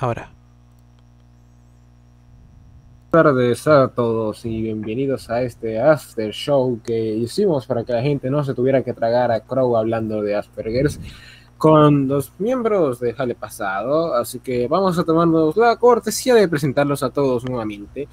[0.00, 0.30] Ahora.
[3.10, 8.02] Buenas tardes a todos y bienvenidos a este After Show que hicimos para que la
[8.02, 11.00] gente no se tuviera que tragar a Crow hablando de Asperger's
[11.56, 14.14] con los miembros de Jale Pasado.
[14.14, 18.06] Así que vamos a tomarnos la cortesía de presentarlos a todos nuevamente.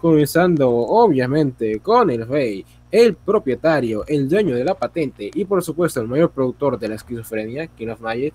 [0.00, 6.00] Comenzando, obviamente, con el rey, el propietario, el dueño de la patente y, por supuesto,
[6.00, 8.32] el mayor productor de la esquizofrenia, King of Magic.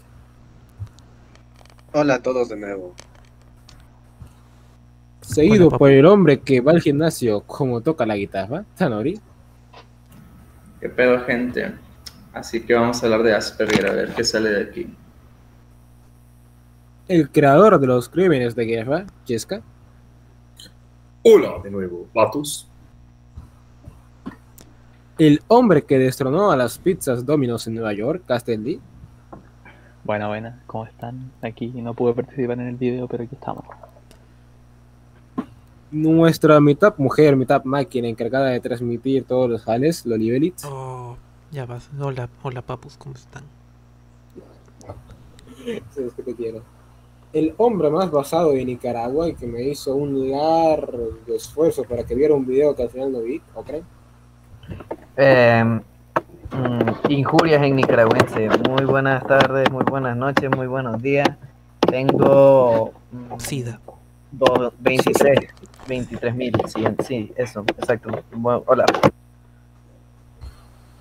[1.94, 2.96] Hola a todos de nuevo.
[5.20, 9.20] Seguido por el hombre que va al gimnasio como toca la guitarra, Tanori.
[10.80, 11.74] ¿Qué pedo, gente?
[12.34, 14.96] Así que vamos a hablar de Asperger, a ver qué sale de aquí.
[17.10, 19.62] El creador de los crímenes de guerra, Jessica.
[21.24, 22.70] Hola de nuevo, vatos.
[25.18, 28.80] El hombre que destronó a las pizzas Domino's en Nueva York, Castelli.
[30.12, 31.32] Bueno, bueno, ¿cómo están?
[31.42, 33.64] Aquí no pude participar en el video, pero aquí estamos.
[35.90, 40.66] Nuestra mitad mujer, mitad máquina encargada de transmitir todos los jales, Loli Belitz.
[40.66, 41.16] Oh,
[41.52, 41.90] ya vas.
[41.98, 43.44] Hola, hola papus, ¿cómo están?
[45.92, 46.62] Sabes que te quiero.
[47.32, 52.16] El hombre más basado de Nicaragua y que me hizo un largo esfuerzo para que
[52.16, 53.86] viera un video que al final no vi, ¿o creen?
[55.16, 55.80] Eh,
[57.10, 58.50] injurias en nicaragüense.
[58.70, 61.30] Muy buenas tardes, muy buenas noches, muy buenos días.
[61.80, 63.80] Tengo mm, Sida.
[64.32, 65.40] do- 23,
[65.88, 66.54] 23 mil.
[66.68, 68.12] Sí, sí, eso, exacto.
[68.34, 68.86] Bueno, hola.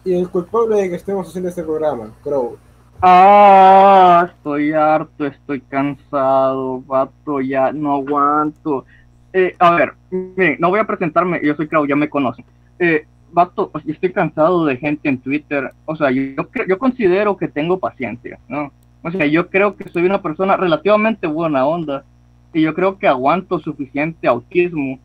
[0.05, 2.57] Y el culpable de que estemos haciendo este programa, Crow.
[3.03, 8.85] Ah, estoy harto, estoy cansado, vato, ya no aguanto.
[9.33, 12.45] Eh, a ver, miren, no voy a presentarme, yo soy Clau, ya me conocen.
[12.79, 15.73] Eh, vato, pues, estoy cansado de gente en Twitter.
[15.85, 18.73] O sea, yo, yo considero que tengo paciencia, ¿no?
[19.03, 22.05] O sea, yo creo que soy una persona relativamente buena onda
[22.53, 24.99] y yo creo que aguanto suficiente autismo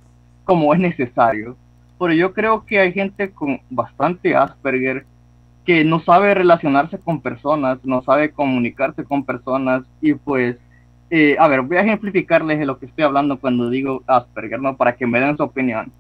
[0.44, 1.56] como es necesario.
[1.98, 5.06] Pero yo creo que hay gente con bastante Asperger
[5.66, 10.58] que no sabe relacionarse con personas, no sabe comunicarse con personas y pues,
[11.10, 14.76] eh, a ver, voy a ejemplificarles de lo que estoy hablando cuando digo Asperger, ¿no?
[14.76, 15.92] Para que me den su opinión.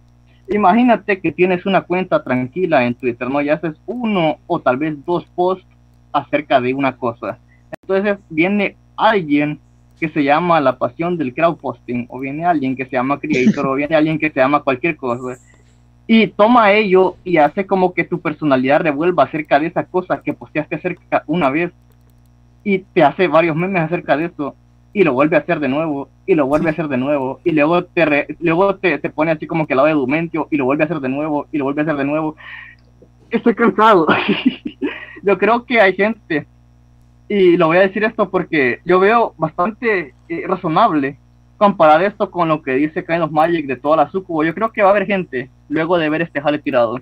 [0.47, 3.41] Imagínate que tienes una cuenta tranquila en Twitter, ¿no?
[3.41, 5.65] Y haces uno o tal vez dos posts
[6.11, 7.39] acerca de una cosa.
[7.81, 9.59] Entonces viene alguien
[9.99, 13.73] que se llama la pasión del crowdposting, o viene alguien que se llama creator, o
[13.75, 15.37] viene alguien que se llama cualquier cosa
[16.07, 20.33] y toma ello y hace como que tu personalidad revuelva acerca de esa cosa que
[20.33, 21.71] posteaste acerca una vez
[22.63, 24.55] y te hace varios memes acerca de eso
[24.95, 27.51] y lo vuelve a hacer de nuevo y lo vuelve a hacer de nuevo y
[27.51, 30.55] luego te re- luego te, te pone así como que al lado de Dumentio y
[30.55, 32.37] lo vuelve a hacer de nuevo y lo vuelve a hacer de nuevo.
[33.29, 34.07] Estoy cansado.
[35.23, 36.47] Yo creo que hay gente
[37.27, 41.17] y lo voy a decir esto porque yo veo bastante eh, razonable
[41.57, 44.71] comparar esto con lo que dice Kind of Magic de toda la sucubo, yo creo
[44.71, 46.99] que va a haber gente, luego de ver este jale tirado,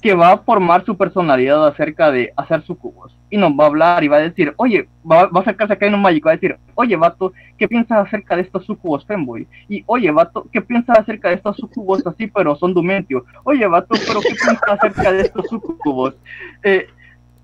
[0.00, 3.16] que va a formar su personalidad acerca de hacer sucubos.
[3.30, 5.78] Y nos va a hablar y va a decir, oye, va, va a acercarse a
[5.78, 9.46] Kind of Magic, va a decir, oye, vato, ¿qué piensas acerca de estos sucubos femboy?
[9.68, 13.24] Y, oye, vato, ¿qué piensas acerca de estos sucubos así, pero son dumentio?
[13.44, 16.14] Oye, vato, ¿pero qué piensas acerca de estos sucubos?
[16.62, 16.86] Eh,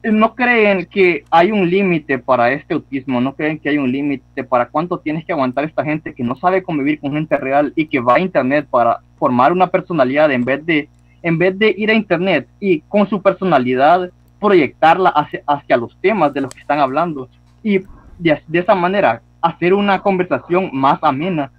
[0.04, 4.42] no creen que hay un límite para este autismo, no creen que hay un límite
[4.42, 7.86] para cuánto tienes que aguantar esta gente que no sabe convivir con gente real y
[7.86, 10.88] que va a internet para formar una personalidad en vez de
[11.22, 14.10] en vez de ir a internet y con su personalidad
[14.40, 17.28] proyectarla hacia, hacia los temas de los que están hablando
[17.62, 17.78] y
[18.18, 21.50] de, de esa manera hacer una conversación más amena.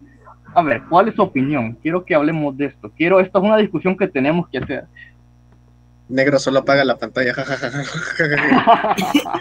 [0.56, 1.78] A ver, ¿cuál es su opinión?
[1.81, 2.91] Quiero que hablemos de esto.
[2.96, 4.85] Quiero, esta es una discusión que tenemos que hacer.
[6.09, 7.34] Negro solo apaga la pantalla.
[7.34, 7.81] jajajaja.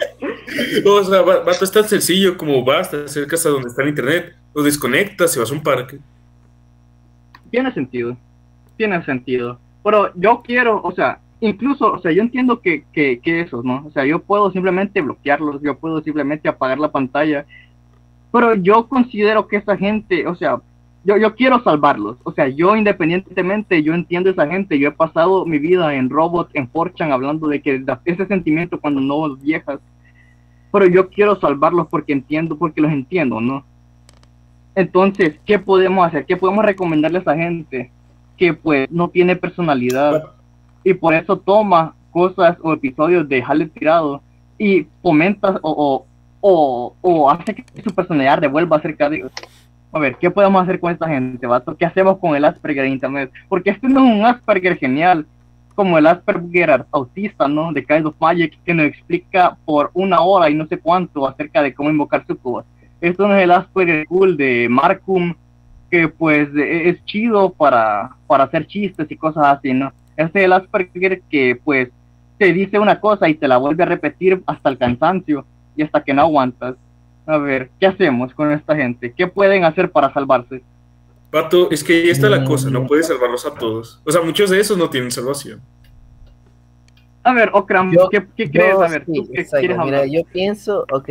[0.85, 3.81] No, o sea, va- vato, es tan sencillo como vas, te acercas a donde está
[3.81, 5.99] el internet, lo desconectas y vas a un parque.
[7.49, 8.17] tiene sentido,
[8.77, 9.59] tiene sentido.
[9.83, 13.83] Pero yo quiero, o sea, incluso, o sea, yo entiendo que, que, que eso, ¿no?
[13.85, 17.45] O sea, yo puedo simplemente bloquearlos, yo puedo simplemente apagar la pantalla,
[18.31, 20.61] pero yo considero que esa gente, o sea,
[21.03, 25.45] yo, yo quiero salvarlos, o sea, yo independientemente, yo entiendo esa gente, yo he pasado
[25.45, 29.81] mi vida en Robot, en Forchan, hablando de que ese sentimiento cuando no viejas,
[30.71, 33.65] pero yo quiero salvarlos porque entiendo, porque los entiendo, ¿no?
[34.75, 36.25] Entonces, ¿qué podemos hacer?
[36.25, 37.91] ¿Qué podemos recomendarle a esa gente
[38.37, 40.23] que pues no tiene personalidad
[40.83, 44.21] y por eso toma cosas o episodios de Jale Tirado
[44.57, 46.05] y fomenta o,
[46.41, 49.29] o, o, hace que su personalidad revuelva acerca de?
[49.91, 51.75] A ver, ¿qué podemos hacer con esta gente, vato?
[51.75, 53.31] ¿Qué hacemos con el Asperger de Internet?
[53.47, 55.25] Porque este no es un Asperger genial,
[55.75, 57.71] como el Asperger autista, ¿no?
[57.71, 61.61] De Kind of Magic, que nos explica por una hora y no sé cuánto acerca
[61.61, 62.65] de cómo invocar sucubos
[63.03, 65.35] esto no es el Asperger cool de Markham,
[65.93, 69.93] que pues e- es chido para, para hacer chistes y cosas así, ¿no?
[70.17, 71.89] Este es el Asperger que pues
[72.39, 75.45] te dice una cosa y te la vuelve a repetir hasta el cansancio
[75.75, 76.77] y hasta que no aguantas.
[77.27, 79.13] A ver, ¿qué hacemos con esta gente?
[79.15, 80.63] ¿Qué pueden hacer para salvarse?
[81.31, 82.73] Vato, es que ahí está la cosa, Mm.
[82.73, 84.01] no puedes salvarlos a todos.
[84.03, 85.61] O sea, muchos de esos no tienen salvación.
[87.21, 88.75] A ver, Okram, Yo- ¿qué, qué Yo crees?
[88.77, 89.59] A ver, sí, ¿tú qué exacto.
[89.59, 90.09] quieres Mira, hablar?
[90.11, 91.09] yo pienso, ok,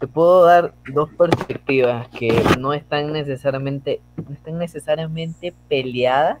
[0.00, 6.38] te puedo dar dos perspectivas que no están necesariamente, no están necesariamente peleadas,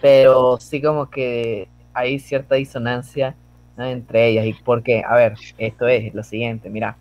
[0.00, 3.36] pero sí como que hay cierta disonancia
[3.76, 4.46] entre ellas.
[4.46, 5.04] ¿Y por qué?
[5.06, 6.96] A ver, esto es lo siguiente, mira.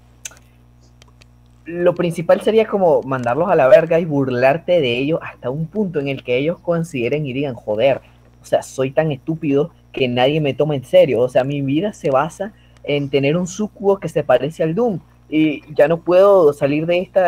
[1.66, 6.00] Lo principal sería como mandarlos a la verga y burlarte de ellos hasta un punto
[6.00, 8.02] en el que ellos consideren y digan, joder,
[8.42, 11.22] o sea, soy tan estúpido que nadie me toma en serio.
[11.22, 12.52] O sea, mi vida se basa
[12.84, 15.00] en tener un sucubo que se parece al Doom.
[15.34, 17.22] Y ya no puedo salir de, esta,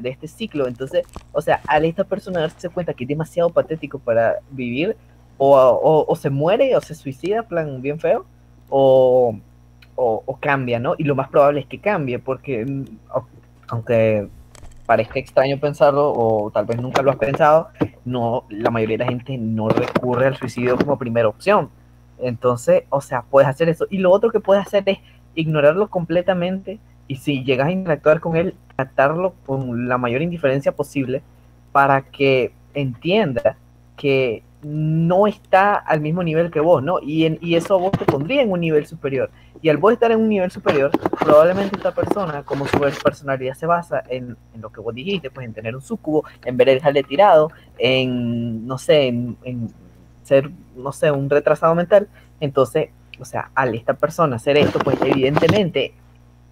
[0.00, 0.66] de este ciclo.
[0.66, 4.96] Entonces, o sea, al esta persona darse cuenta que es demasiado patético para vivir,
[5.36, 8.24] o, o- o se muere o se suicida, plan bien feo,
[8.70, 9.36] o,
[9.96, 10.94] o- cambia, ¿no?
[10.98, 13.26] Y lo más probable es que cambie, porque mm, au-
[13.68, 14.28] aunque
[14.86, 17.68] parezca extraño pensarlo, o tal vez nunca lo has pensado,
[18.04, 21.70] no, la mayoría de la gente no recurre al suicidio como primera opción.
[22.18, 23.86] Entonces, o sea, puedes hacer eso.
[23.90, 24.98] Y lo otro que puedes hacer es
[25.34, 26.78] ignorarlo completamente
[27.10, 31.22] y si llegas a interactuar con él, tratarlo con la mayor indiferencia posible
[31.72, 33.56] para que entienda
[33.96, 37.00] que no está al mismo nivel que vos, ¿no?
[37.02, 39.28] Y, en- y eso vos te pondría en un nivel superior.
[39.60, 43.66] Y al vos estar en un nivel superior, probablemente esta persona, como su personalidad se
[43.66, 46.80] basa en, en lo que vos dijiste, pues en tener un sucubo, en ver el
[46.80, 49.68] jale tirado, en, no sé, en, en
[50.22, 52.06] ser, no sé, un retrasado mental,
[52.38, 55.92] entonces, o sea, al esta persona hacer esto, pues evidentemente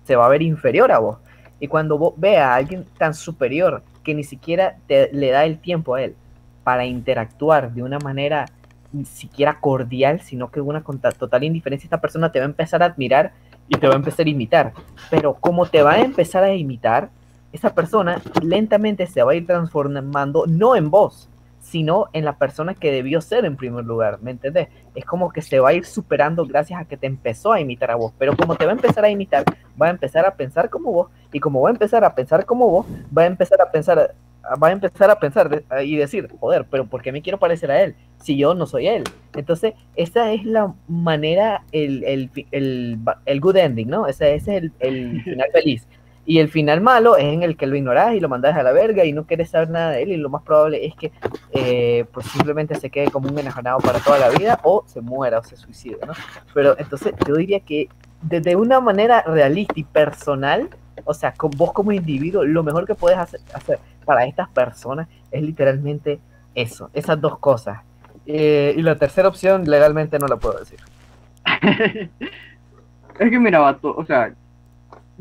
[0.08, 1.18] se va a ver inferior a vos.
[1.60, 5.58] Y cuando vos veas a alguien tan superior que ni siquiera te, le da el
[5.58, 6.16] tiempo a él
[6.64, 8.46] para interactuar de una manera
[8.90, 12.48] ni siquiera cordial, sino que una con ta- total indiferencia, esta persona te va a
[12.48, 13.32] empezar a admirar
[13.68, 14.72] y te va a empezar a imitar.
[15.10, 17.10] Pero como te va a empezar a imitar,
[17.52, 21.28] esa persona lentamente se va a ir transformando no en vos,
[21.70, 24.68] sino en la persona que debió ser en primer lugar, ¿me entendés?
[24.94, 27.90] Es como que se va a ir superando gracias a que te empezó a imitar
[27.90, 29.44] a vos, pero como te va a empezar a imitar,
[29.80, 32.70] va a empezar a pensar como vos, y como va a empezar a pensar como
[32.70, 32.86] vos,
[33.16, 34.14] va a empezar a pensar,
[34.62, 37.82] va a empezar a pensar y decir, joder, pero ¿por qué me quiero parecer a
[37.82, 37.94] él?
[38.16, 39.04] Si yo no soy él.
[39.36, 42.30] Entonces, esa es la manera, el, el,
[43.26, 44.06] el, good ending, ¿no?
[44.06, 45.86] Ese, ese es el final feliz.
[46.28, 48.70] Y el final malo es en el que lo ignorás y lo mandás a la
[48.70, 50.12] verga y no quieres saber nada de él.
[50.12, 51.10] Y lo más probable es que
[51.52, 55.38] eh, pues simplemente se quede como un enajenado para toda la vida o se muera
[55.38, 56.12] o se suicida, ¿no?
[56.52, 57.88] Pero entonces yo diría que
[58.20, 60.68] desde una manera realista y personal,
[61.06, 63.40] o sea, con vos como individuo, lo mejor que puedes hacer,
[64.04, 66.20] para estas personas es literalmente
[66.54, 67.80] eso, esas dos cosas.
[68.26, 70.78] Eh, y la tercera opción legalmente no la puedo decir.
[73.18, 74.32] Es que mira, vato, o sea,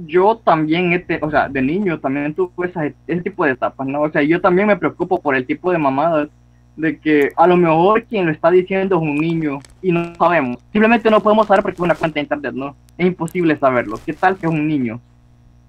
[0.06, 4.02] yo también, este, o sea, de niño también tuve esa- ese tipo de etapas, ¿no?
[4.02, 6.30] O sea, yo también me preocupo por el tipo de mamadas
[6.76, 10.58] de que a lo mejor quien lo está diciendo es un niño y no sabemos.
[10.72, 12.76] Simplemente no podemos saber porque es una cuenta de internet, ¿no?
[12.98, 14.00] Es imposible saberlo.
[14.06, 15.00] ¿Qué tal que es un niño?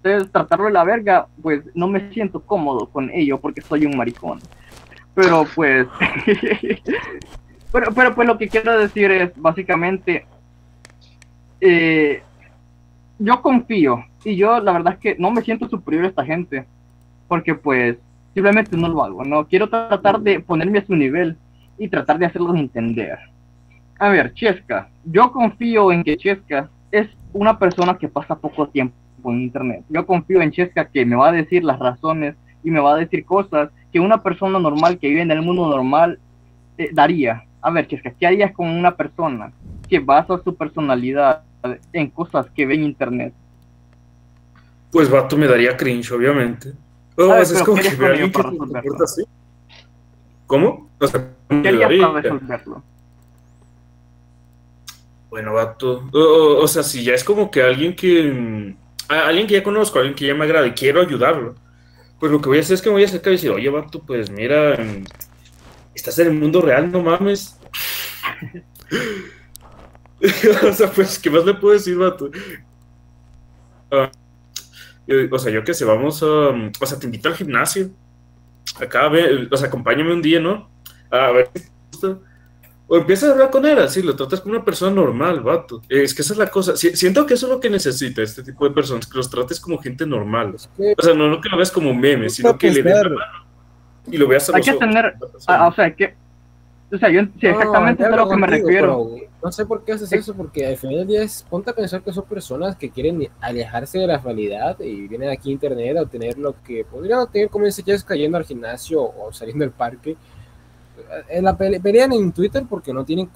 [0.03, 3.97] Entonces, tratarlo de la verga, pues no me siento cómodo con ello porque soy un
[3.97, 4.39] maricón.
[5.15, 5.87] Pero pues...
[7.73, 10.27] pero, pero pues lo que quiero decir es básicamente...
[11.61, 12.23] eh,
[13.19, 16.67] yo confío y yo la verdad es que no me siento superior a esta gente
[17.29, 17.97] porque pues
[18.35, 21.37] simplemente no lo hago, no quiero tratar de ponerme a su nivel
[21.79, 23.19] y tratar de hacerlos entender.
[23.99, 28.95] A ver, Chesca, yo confío en que Chesca es una persona que pasa poco tiempo
[29.25, 29.85] en internet.
[29.89, 32.99] Yo confío en Chesca que me va a decir las razones y me va a
[32.99, 36.19] decir cosas que una persona normal que vive en el mundo normal
[36.77, 37.45] eh, daría.
[37.61, 39.53] A ver, Chesca, ¿qué harías con una persona
[39.89, 41.43] que basa su personalidad
[41.93, 43.35] en cosas que ve en internet?
[44.91, 46.73] Pues vato me daría cringe, obviamente.
[47.17, 49.25] Oh, ver, es como ¿qué que alguien que se comporta así.
[50.47, 50.89] ¿Cómo?
[50.99, 52.83] O sea, me ¿Qué harías daría- para resolverlo?
[55.31, 56.09] Bueno, vato.
[56.13, 58.23] O, o- o sea, si ya es como que alguien que.
[58.33, 58.77] mm,
[59.13, 61.55] alguien que ya conozco, alguien que ya me agrada y quiero ayudarlo,
[62.19, 63.69] pues lo que voy a hacer es que me voy a acercar y decir, oye,
[63.69, 65.05] vato, pues mira, mm,
[65.95, 67.59] estás en el mundo real, no mames.
[70.69, 72.31] o sea, pues, ¿qué más le puedo decir, vato?
[73.91, 74.11] Eh,
[75.31, 76.27] o sea, yo qué sé, vamos a.
[76.27, 77.91] O sea, te invito al gimnasio.
[78.81, 80.69] Acá, ve, o sea, acompáñame un día, ¿no?
[81.11, 82.19] A ver si te gusta.
[82.91, 85.83] O empiezas a hablar con él así, lo tratas como una persona normal, vato.
[85.91, 86.75] Es que esa es la cosa.
[86.77, 89.61] Si- siento que eso es lo que necesita este tipo de personas, que los trates
[89.61, 90.55] como gente normal.
[90.55, 93.47] O sea, no, no que lo veas como meme, sino que le des la mano
[94.11, 94.81] y lo veas a Hay los que ojos.
[94.81, 95.45] tener, persona.
[95.49, 96.15] ah, o sea, que,
[96.93, 99.11] o sea, yo, sí, exactamente No, es a lo que me refiero.
[99.43, 102.03] No sé por qué haces eso, porque al final del día es, ponte a pensar
[102.03, 106.03] que son personas que quieren alejarse de la realidad y vienen aquí a internet a
[106.03, 110.17] obtener lo que podrían obtener como dice Jessica yendo al gimnasio o saliendo del parque.
[111.29, 113.31] Eh, la pele- pelean en Twitter porque no tienen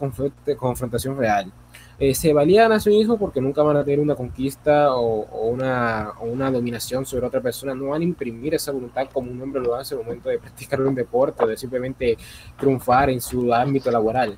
[0.57, 1.53] confrontación real.
[2.05, 5.47] Eh, se valían a sí mismos porque nunca van a tener una conquista o, o
[5.47, 7.77] una, o una dominación sobre otra persona.
[7.77, 10.81] No van a imprimir esa voluntad como un hombre lo hace al momento de practicar
[10.81, 12.19] un deporte o de simplemente
[12.59, 14.37] triunfar en su ámbito laboral.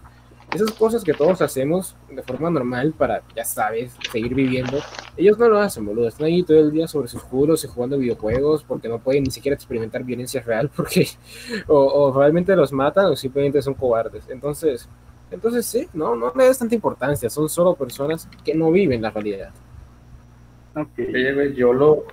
[0.54, 4.78] Esas cosas que todos hacemos de forma normal para, ya sabes, seguir viviendo,
[5.16, 6.08] ellos no lo hacen, boludo.
[6.08, 9.30] Están ahí todo el día sobre sus culos y jugando videojuegos porque no pueden ni
[9.30, 11.08] siquiera experimentar violencia real porque
[11.68, 14.28] o realmente los matan o simplemente son cobardes.
[14.28, 14.86] Entonces,
[15.30, 17.28] entonces sí, no, no le des tanta importancia.
[17.30, 19.50] Son solo personas que no viven la realidad.
[20.76, 20.98] Ok.
[20.98, 22.04] Oye, güey, yo lo,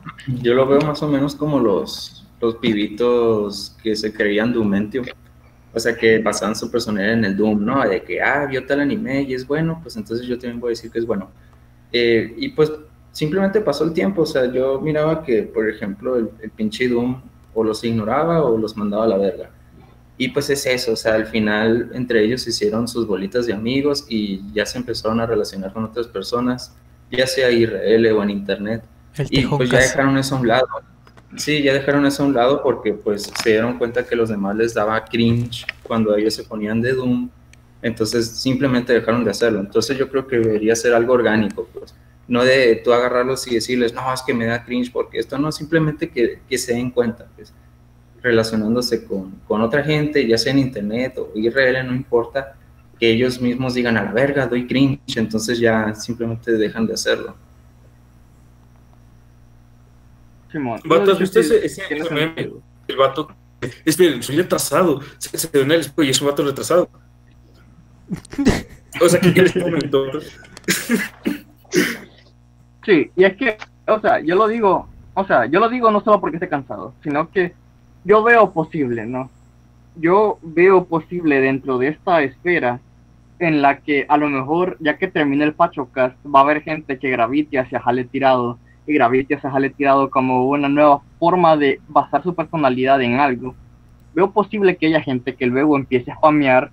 [0.42, 5.06] yo lo veo más o menos como los, los pibitos que se creían Doomentium.
[5.74, 7.88] O sea, que basaban su personalidad en el Doom, ¿no?
[7.88, 10.72] De que, ah, vio tal anime y es bueno, pues entonces yo también voy a
[10.72, 11.30] decir que es bueno.
[11.94, 12.72] Eh, y pues
[13.12, 14.24] simplemente pasó el tiempo.
[14.24, 17.22] O sea, yo miraba que, por ejemplo, el, el pinche Doom
[17.54, 19.50] o los ignoraba o los mandaba a la verga.
[20.22, 24.06] Y pues es eso, o sea, al final entre ellos hicieron sus bolitas de amigos
[24.08, 26.76] y ya se empezaron a relacionar con otras personas,
[27.12, 28.84] ya sea IRL o en internet.
[29.18, 30.68] El Y pues ya dejaron eso a un lado.
[31.38, 34.56] Sí, ya dejaron eso a un lado porque pues se dieron cuenta que los demás
[34.56, 37.28] les daba cringe cuando ellos se ponían de Doom.
[37.82, 39.60] Entonces simplemente dejaron de hacerlo.
[39.60, 41.96] Entonces yo creo que debería ser algo orgánico, pues.
[42.28, 45.52] No de tú agarrarlos y decirles, no, es que me da cringe porque esto no,
[45.52, 47.52] simplemente que, que se den cuenta, pues.
[48.22, 52.56] Relacionándose con, con otra gente, ya sea en internet o IRL, no importa,
[53.00, 57.36] que ellos mismos digan a la verga, doy cringe, entonces ya simplemente dejan de hacerlo.
[60.52, 60.82] Simón.
[60.86, 62.26] Vato, ¿has Sí, visto sí, ese, ese tiene meme?
[62.36, 62.62] sentido.
[62.88, 63.30] El vato.
[63.86, 65.02] Esperen, soy retrasado.
[65.18, 66.90] Se, se ve en el espejo y es un vato retrasado.
[69.02, 70.04] O sea, que quieres momento.
[72.86, 76.04] Sí, y es que, o sea, yo lo digo, o sea, yo lo digo no
[76.04, 77.54] solo porque esté cansado, sino que
[78.04, 79.30] yo veo posible, ¿no?
[79.96, 82.80] Yo veo posible dentro de esta esfera
[83.40, 87.00] en la que a lo mejor, ya que termine el Pachocast, va a haber gente
[87.00, 91.80] que gravite hacia Jale Tirado y gravite hacia Jale Tirado como una nueva forma de
[91.88, 93.56] basar su personalidad en algo.
[94.14, 96.72] Veo posible que haya gente que luego empiece a spamear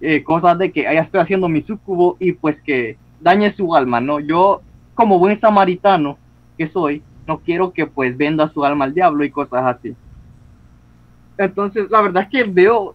[0.00, 4.00] eh, cosas de que, ya estoy haciendo mi sucubo y pues que dañe su alma,
[4.00, 4.18] ¿no?
[4.18, 4.62] Yo
[4.94, 6.18] como buen samaritano
[6.56, 9.94] que soy, no quiero que pues venda su alma al diablo y cosas así.
[11.40, 12.94] Entonces, la verdad es que veo,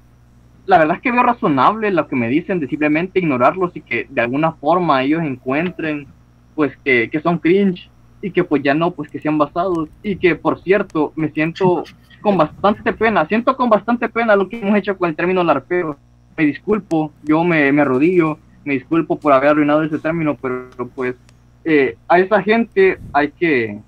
[0.68, 4.06] la verdad es que veo razonable lo que me dicen de simplemente ignorarlos y que
[4.08, 6.06] de alguna forma ellos encuentren
[6.54, 7.90] pues que, que son cringe
[8.22, 11.86] y que pues ya no, pues que sean basados y que por cierto me siento
[12.22, 15.98] con bastante pena, siento con bastante pena lo que hemos hecho con el término larpeo.
[16.38, 21.16] Me disculpo, yo me, me arrodillo, me disculpo por haber arruinado ese término, pero pues
[21.64, 23.80] eh, a esa gente hay que,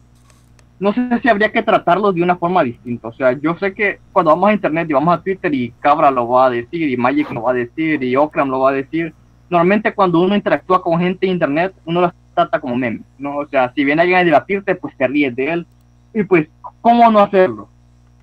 [0.80, 3.08] no sé si habría que tratarlos de una forma distinta.
[3.08, 6.12] O sea, yo sé que cuando vamos a internet y vamos a Twitter y Cabra
[6.12, 8.74] lo va a decir, y Magic lo va a decir, y Okram lo va a
[8.74, 9.14] decir,
[9.50, 13.38] normalmente cuando uno interactúa con gente en internet, uno los trata como memes, ¿no?
[13.38, 15.68] O sea, si viene alguien a debatirte, pues te ríes de él.
[16.14, 16.48] Y pues,
[16.82, 17.68] ¿cómo no hacerlo?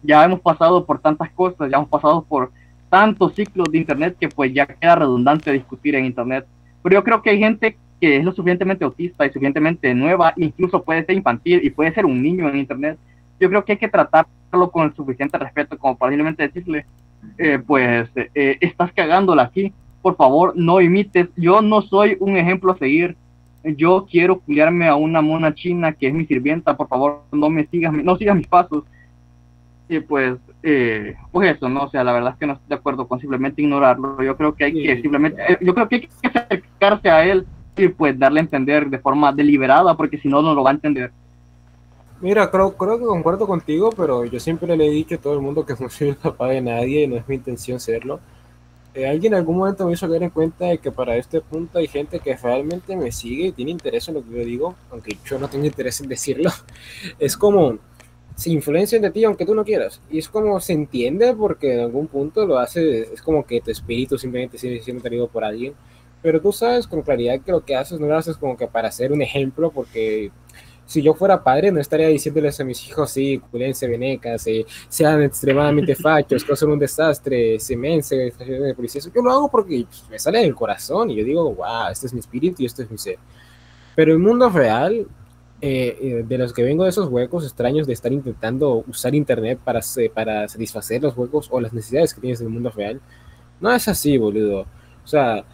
[0.03, 2.53] Ya hemos pasado por tantas cosas, ya hemos pasado por
[2.89, 6.47] tantos ciclos de internet que pues ya queda redundante discutir en internet.
[6.83, 10.83] Pero yo creo que hay gente que es lo suficientemente autista y suficientemente nueva, incluso
[10.83, 12.99] puede ser infantil y puede ser un niño en internet.
[13.41, 16.87] Yo creo que hay que tratarlo con el suficiente respeto como para simplemente decirle,
[17.39, 19.73] eh, pues eh, estás cagándola aquí,
[20.03, 23.17] por favor no imites, yo no soy un ejemplo a seguir,
[23.65, 27.67] yo quiero cuidarme a una mona china que es mi sirvienta, por favor no me
[27.67, 28.85] sigas, no sigas mis pasos.
[29.89, 31.85] Y pues, eh, pues eso, ¿no?
[31.85, 34.23] O sea, la verdad es que no estoy de acuerdo con simplemente ignorarlo.
[34.23, 37.47] Yo creo que hay que simplemente, eh, yo creo que hay que acercarse a él
[37.77, 40.75] y pues darle a entender de forma deliberada, porque si no, no lo va a
[40.75, 41.11] entender.
[42.21, 45.41] Mira, creo, creo que concuerdo contigo, pero yo siempre le he dicho a todo el
[45.41, 48.21] mundo que no soy el de nadie y no es mi intención serlo.
[48.95, 51.81] Eh, alguien en algún momento me hizo caer en cuenta de que para este punto
[51.81, 55.19] hay gente que realmente me sigue y tiene interés en lo que yo digo, aunque
[55.25, 56.51] yo no tengo interés en decirlo.
[57.19, 57.79] Es como
[58.37, 60.01] se influencian de ti aunque tú no quieras.
[60.11, 63.71] Y es como se entiende porque en algún punto lo hace, es como que tu
[63.71, 65.75] espíritu simplemente sigue siendo tenido por alguien.
[66.25, 68.91] Pero tú sabes con claridad que lo que haces no lo haces como que para
[68.91, 70.33] ser un ejemplo, porque
[70.87, 75.23] Si yo fuera padre, no estaría diciéndoles a mis hijos, sí, culense, venecas, eh, sean
[75.23, 79.03] extremadamente fachos, que son un desastre, se mense, de policía.
[79.15, 82.15] Yo lo hago porque pues, me sale del corazón y yo digo, wow, este es
[82.15, 83.19] mi espíritu y este es mi ser.
[83.95, 85.07] Pero el mundo real,
[85.61, 89.59] eh, eh, de los que vengo de esos huecos extraños de estar intentando usar internet
[89.63, 89.81] para,
[90.15, 93.01] para satisfacer los huecos o las necesidades que tienes en el mundo real,
[93.61, 94.67] no es así, boludo.
[95.05, 95.45] O sea,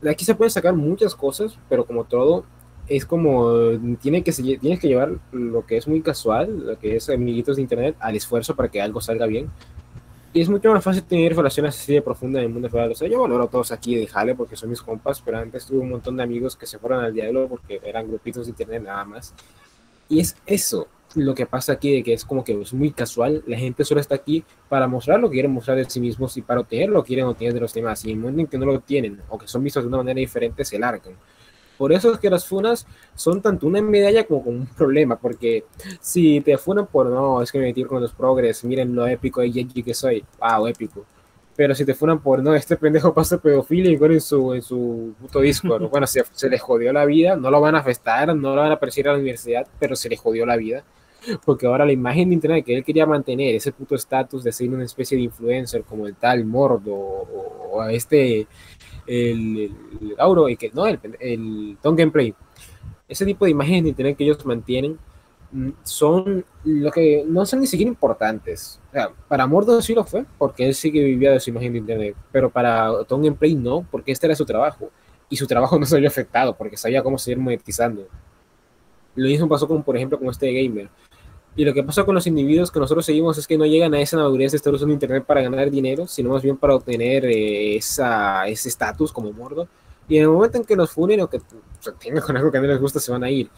[0.00, 2.44] de aquí se pueden sacar muchas cosas, pero como todo,
[2.88, 3.52] es como,
[4.00, 7.62] tiene que, tienes que llevar lo que es muy casual, lo que es amiguitos de
[7.62, 9.50] internet, al esfuerzo para que algo salga bien.
[10.32, 12.92] Y es mucho más fácil tener relaciones así de profundas en el mundo real.
[12.92, 15.66] O sea, yo valoro a todos aquí de Jale porque son mis compas, pero antes
[15.66, 18.82] tuve un montón de amigos que se fueron al diablo porque eran grupitos de internet
[18.84, 19.34] nada más.
[20.08, 23.42] Y es eso lo que pasa aquí, de que es como que es muy casual.
[23.46, 26.42] La gente solo está aquí para mostrar lo que quieren mostrar de sí mismos y
[26.42, 28.04] para obtener lo que quieren obtener de los demás.
[28.04, 29.98] Y en el momento en que no lo tienen o que son vistos de una
[29.98, 31.14] manera diferente, se largan.
[31.80, 35.64] Por eso es que las funas son tanto una medalla como un problema, porque
[35.98, 39.42] si te funan por no, es que me metí con los progres, miren lo épico
[39.42, 41.06] y edgy que soy, wow, épico.
[41.56, 45.14] Pero si te funan por no, este pendejo pasa pedofilia igual en su, en su
[45.18, 48.54] puto Discord, bueno, se, se les jodió la vida, no lo van a festar, no
[48.54, 50.84] lo van a perseguir a la universidad, pero se les jodió la vida.
[51.44, 54.70] Porque ahora la imagen de internet que él quería mantener, ese puto estatus de ser
[54.70, 58.46] una especie de influencer como el tal Mordo o, este,
[59.06, 59.72] el,
[60.16, 62.34] Gauro, y que no, el, el Tom Gameplay,
[63.10, 64.96] ese tipo de imágenes de internet que ellos mantienen
[65.50, 68.80] mm, son lo que no son ni siquiera importantes.
[69.28, 72.16] Para Mordo sí lo fue, porque él sí que vivía de su imagen de internet,
[72.30, 74.90] pero para Tom Gameplay no, porque este era su trabajo.
[75.28, 78.06] Y su trabajo no se vio afectado, porque sabía cómo seguir monetizando.
[79.16, 80.88] Lo mismo pasó con, por ejemplo, con este gamer.
[81.56, 84.00] Y lo que pasa con los individuos que nosotros seguimos es que no llegan a
[84.00, 87.76] esa madurez de estar usando internet para ganar dinero, sino más bien para obtener eh,
[87.76, 89.68] esa, ese estatus como mordo.
[90.08, 91.40] Y en el momento en que los funen o que
[91.80, 93.50] se tengan con algo que no les gusta, se van a ir.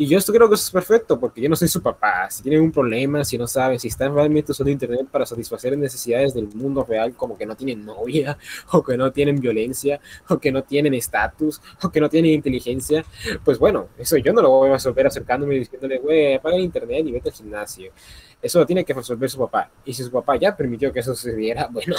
[0.00, 2.30] Y yo esto creo que eso es perfecto, porque yo no soy su papá.
[2.30, 6.32] Si tienen un problema, si no saben, si están realmente usando internet para satisfacer necesidades
[6.32, 8.38] del mundo real, como que no tienen novia,
[8.72, 13.04] o que no tienen violencia, o que no tienen estatus, o que no tienen inteligencia,
[13.44, 16.62] pues bueno, eso yo no lo voy a resolver acercándome y diciéndole, güey, apaga el
[16.62, 17.92] internet y vete al gimnasio.
[18.40, 19.70] Eso lo tiene que resolver su papá.
[19.84, 21.94] Y si su papá ya permitió que eso sucediera, bueno,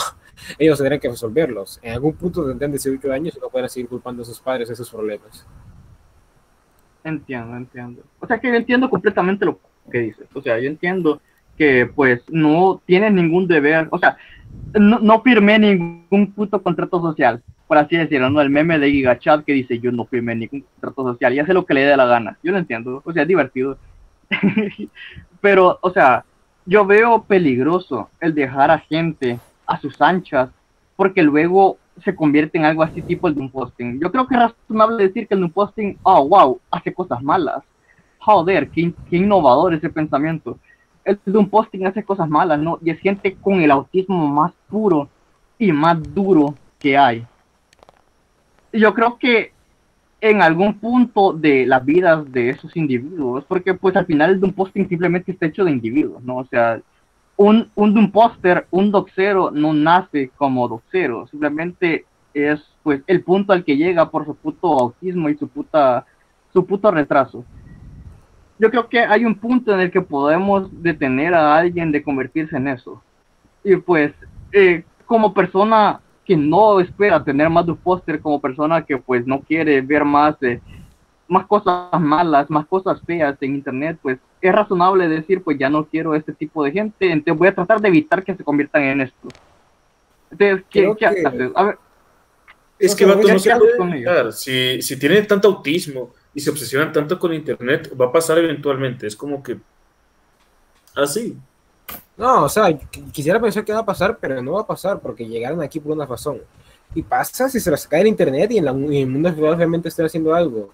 [0.58, 1.78] ellos tendrán que resolverlos.
[1.84, 4.76] En algún punto tendrán 18 años y no pueden seguir culpando a sus padres de
[4.76, 5.46] sus problemas.
[7.04, 8.04] Entiendo, entiendo.
[8.20, 9.60] O sea que yo entiendo completamente lo
[9.92, 10.28] que dices.
[10.34, 11.22] O sea, yo entiendo
[11.58, 14.18] que pues no tienes ningún deber, o sea,
[14.74, 18.42] no, no firmé ningún puto contrato social, por así decirlo, ¿no?
[18.42, 21.66] El meme de GigaChat que dice yo no firmé ningún contrato social y hace lo
[21.66, 22.38] que le dé la gana.
[22.44, 23.78] Yo lo entiendo, o sea, es divertido.
[25.42, 26.24] Pero, o sea,
[26.66, 30.50] yo veo peligroso el dejar a gente a sus anchas
[30.96, 34.00] porque luego se convierte en algo así tipo el de un posting.
[34.00, 37.22] Yo creo que es razonable decir que el de un posting, oh, wow, hace cosas
[37.22, 37.64] malas.
[38.20, 40.58] Joder, qué, qué innovador ese pensamiento.
[41.04, 42.78] El de un posting hace cosas malas, ¿no?
[42.84, 45.10] Y es gente con el autismo más puro
[45.58, 47.26] y más duro que hay.
[48.74, 49.52] Yo creo que
[50.22, 54.46] en algún punto de las vidas de esos individuos, porque pues al final el de
[54.46, 56.38] un posting simplemente está hecho de individuos, ¿no?
[56.38, 56.80] O sea,
[57.38, 63.64] un, un Doomposter, un doxero no nace como doxero, simplemente es pues el punto al
[63.64, 66.06] que llega por su puto autismo y su puta
[66.54, 67.46] su puto retraso.
[68.60, 72.58] Yo creo que hay un punto en el que podemos detener a alguien de convertirse
[72.58, 73.02] en eso.
[73.64, 74.14] Y pues
[74.52, 79.82] eh, como persona que no espera tener más Doomposter, como persona que pues no quiere
[79.82, 80.62] ver más eh,
[81.32, 85.86] más cosas malas, más cosas feas en internet, pues es razonable decir, pues ya no
[85.86, 89.02] quiero este tipo de gente, entonces voy a tratar de evitar que se conviertan en
[89.02, 89.30] esto.
[90.30, 91.52] Entonces, ¿qué, qué que- haces?
[91.56, 91.78] A ver,
[92.78, 94.32] Es No que vato, no se puede.
[94.34, 99.06] Si, si tienen tanto autismo y se obsesionan tanto con internet, va a pasar eventualmente.
[99.08, 99.58] Es como que
[100.96, 101.38] así.
[102.18, 105.00] No, o sea, qu- quisiera pensar que va a pasar, pero no va a pasar
[105.00, 106.40] porque llegaron aquí por una razón.
[106.94, 109.56] Y pasa si se les cae el internet y en, la- en el mundo real
[109.58, 110.72] realmente están haciendo algo.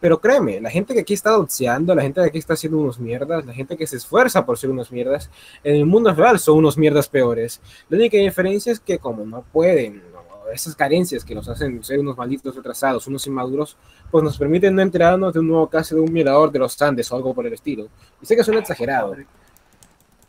[0.00, 3.00] Pero créeme, la gente que aquí está doxeando, la gente que aquí está haciendo unos
[3.00, 5.30] mierdas, la gente que se esfuerza por ser unos mierdas,
[5.64, 7.60] en el mundo real son unos mierdas peores.
[7.88, 11.98] La única diferencia es que como no pueden, o esas carencias que nos hacen ser
[11.98, 13.76] unos malditos retrasados, unos inmaduros,
[14.10, 17.10] pues nos permiten no enterarnos de un nuevo caso de un violador de los Andes
[17.10, 17.88] o algo por el estilo.
[18.22, 19.16] Y sé que suena exagerado,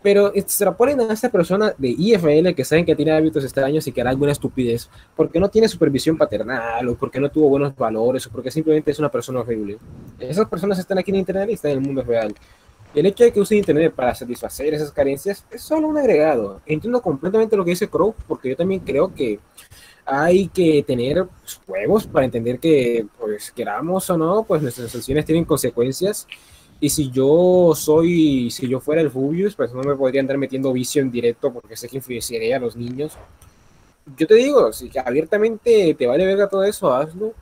[0.01, 4.01] pero extrapolen a esta persona de IFL que saben que tiene hábitos extraños y que
[4.01, 8.31] hará alguna estupidez porque no tiene supervisión paternal o porque no tuvo buenos valores o
[8.31, 9.77] porque simplemente es una persona horrible.
[10.19, 12.33] Esas personas están aquí en Internet y están en el mundo real.
[12.95, 16.61] El hecho de que use Internet para satisfacer esas carencias es solo un agregado.
[16.65, 19.39] Entiendo completamente lo que dice Crow porque yo también creo que
[20.05, 21.27] hay que tener
[21.67, 26.25] huevos para entender que, pues, queramos o no, pues nuestras acciones tienen consecuencias
[26.79, 30.71] Y si yo soy, si yo fuera el Fubius, pues no me podría andar metiendo
[30.71, 33.17] vicio en directo porque sé que influenciaría a los niños.
[34.17, 37.33] Yo te digo, si abiertamente te vale verga todo eso, hazlo.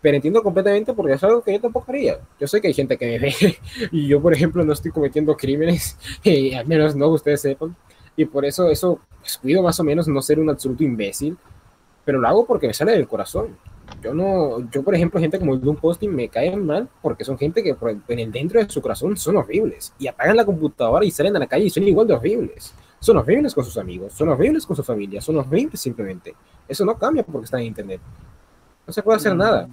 [0.00, 2.20] Pero entiendo completamente porque es algo que yo tampoco haría.
[2.38, 3.34] Yo sé que hay gente que me ve
[3.92, 5.98] y yo, por ejemplo, no estoy cometiendo crímenes,
[6.56, 7.74] al menos no ustedes sepan.
[8.16, 11.36] Y por eso, eso, pues, cuido más o menos no ser un absoluto imbécil,
[12.04, 13.56] pero lo hago porque me sale del corazón.
[14.02, 17.36] Yo no, yo por ejemplo, gente como el Doom Posting me caen mal porque son
[17.36, 21.04] gente que por- en el dentro de su corazón son horribles y apagan la computadora
[21.04, 22.72] y salen a la calle y son igual de horribles.
[23.00, 26.34] Son horribles con sus amigos, son horribles con su familia, son horribles simplemente.
[26.68, 28.00] Eso no cambia porque están en internet.
[28.86, 29.68] No se puede hacer nada.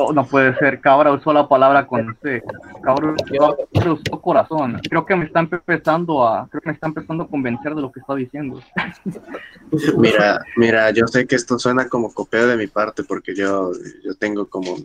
[0.00, 2.42] No, no puede ser, cabra usó la palabra con C.
[2.82, 4.80] Cabra cabra usó corazón.
[4.88, 7.92] Creo que me está empezando a, creo que me está empezando a convencer de lo
[7.92, 8.62] que está diciendo.
[9.98, 14.14] Mira, mira, yo sé que esto suena como copeo de mi parte porque yo, yo
[14.14, 14.76] tengo como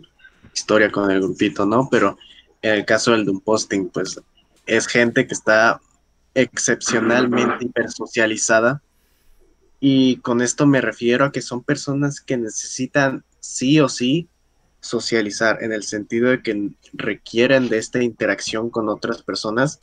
[0.54, 1.88] historia con el grupito, ¿no?
[1.90, 2.18] Pero
[2.62, 4.20] en el caso del Doom Posting, pues
[4.66, 5.80] es gente que está
[6.34, 8.82] excepcionalmente hipersocializada
[9.80, 14.28] y con esto me refiero a que son personas que necesitan sí o sí
[14.86, 19.80] socializar en el sentido de que requieren de esta interacción con otras personas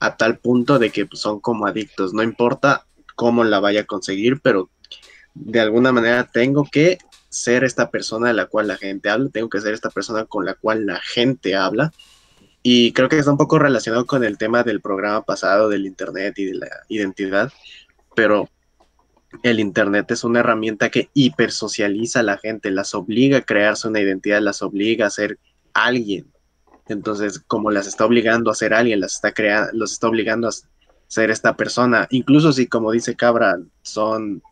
[0.00, 3.86] a tal punto de que pues, son como adictos, no importa cómo la vaya a
[3.86, 4.70] conseguir, pero
[5.34, 9.48] de alguna manera tengo que ser esta persona de la cual la gente habla, tengo
[9.48, 11.92] que ser esta persona con la cual la gente habla.
[12.62, 16.38] Y creo que está un poco relacionado con el tema del programa pasado del Internet
[16.38, 17.52] y de la identidad,
[18.14, 18.50] pero
[19.42, 24.00] el Internet es una herramienta que hipersocializa a la gente, las obliga a crearse una
[24.00, 25.38] identidad, las obliga a ser
[25.72, 26.26] alguien.
[26.88, 30.52] Entonces, como las está obligando a ser alguien, las está creando, los está obligando a
[31.06, 34.42] ser esta persona, incluso si, como dice Cabra, son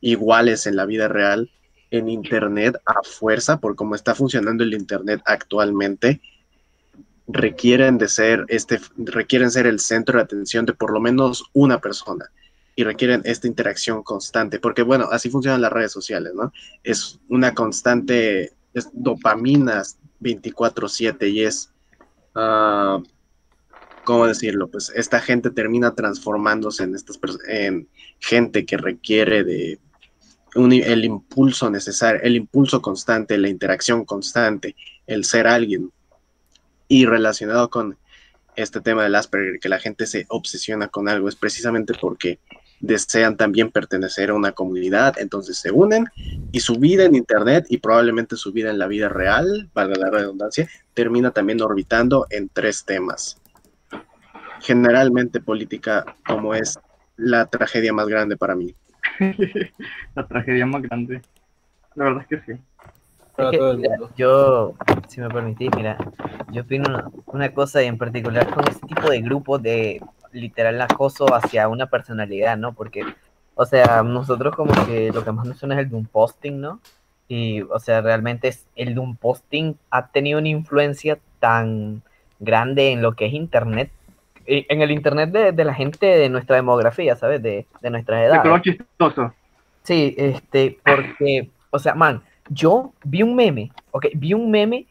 [0.00, 1.50] iguales en la vida real,
[1.90, 6.20] en Internet a fuerza, por cómo está funcionando el Internet actualmente,
[7.26, 11.80] requieren de ser este, requieren ser el centro de atención de por lo menos una
[11.80, 12.30] persona
[12.76, 16.52] y requieren esta interacción constante, porque bueno, así funcionan las redes sociales, ¿no?
[16.82, 21.72] Es una constante, es dopaminas 24/7 y es,
[22.34, 23.02] uh,
[24.04, 24.68] ¿cómo decirlo?
[24.68, 29.80] Pues esta gente termina transformándose en, estas en gente que requiere de
[30.54, 34.74] el impulso necesario, el impulso constante, la interacción constante,
[35.06, 35.92] el ser alguien.
[36.88, 37.96] Y relacionado con
[38.56, 42.40] este tema del Asperger, que la gente se obsesiona con algo, es precisamente porque
[42.80, 46.06] desean también pertenecer a una comunidad, entonces se unen
[46.50, 50.10] y su vida en Internet y probablemente su vida en la vida real, valga la
[50.10, 53.40] redundancia, termina también orbitando en tres temas.
[54.60, 56.78] Generalmente política como es
[57.16, 58.74] la tragedia más grande para mí.
[60.14, 61.22] la tragedia más grande.
[61.94, 62.60] La verdad es que sí.
[63.38, 64.74] Es que, mira, yo,
[65.08, 65.96] si me permitís, mira,
[66.52, 71.34] yo opino una, una, cosa en particular con ese tipo de grupos de literal acoso
[71.34, 72.72] hacia una personalidad, ¿no?
[72.72, 73.04] Porque,
[73.54, 76.80] o sea, nosotros como que lo que más nos suena es el Doom posting, ¿no?
[77.28, 82.02] Y, o sea, realmente es, el Doom posting ha tenido una influencia tan
[82.38, 83.90] grande en lo que es Internet,
[84.46, 87.40] en el Internet de, de la gente de nuestra demografía, ¿sabes?
[87.42, 88.62] De, de nuestra edad.
[88.62, 89.32] Chistoso.
[89.82, 94.86] Sí, este, porque, o sea, man, yo vi un meme, ok, vi un meme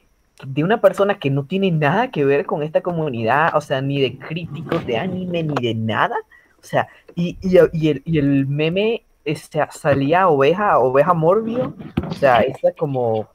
[0.46, 4.02] de una persona que no tiene nada que ver con esta comunidad, o sea, ni
[4.02, 6.16] de críticos de anime, ni de nada,
[6.60, 11.76] o sea, y, y, y, el, y el, meme este, salía oveja, oveja morbio,
[12.08, 13.28] o sea, esa como,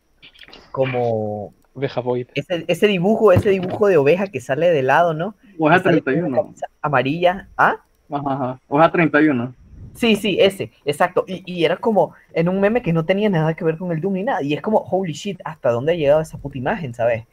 [0.71, 1.53] como...
[1.75, 2.29] Oveja void.
[2.35, 5.35] Ese, ese dibujo, ese dibujo de oveja que sale de lado, ¿no?
[5.59, 6.55] Oveja 31.
[6.81, 7.79] Amarilla, ¿ah?
[8.11, 8.61] Ajá, ajá.
[8.69, 9.55] Oveja 31.
[9.95, 11.25] Sí, sí, ese, exacto.
[11.27, 14.01] Y, y, era como en un meme que no tenía nada que ver con el
[14.01, 14.43] Doom ni nada.
[14.43, 17.25] Y es como, holy shit, ¿hasta dónde ha llegado esa puta imagen, sabes?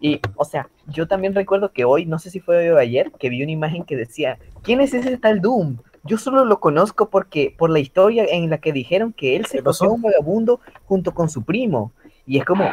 [0.00, 3.12] Y, o sea, yo también recuerdo que hoy, no sé si fue hoy o ayer,
[3.18, 5.78] que vi una imagen que decía, ¿quién es ese tal Doom?
[6.04, 9.62] Yo solo lo conozco porque, por la historia en la que dijeron que él se
[9.62, 11.92] cogió un vagabundo junto con su primo.
[12.26, 12.64] Y es como,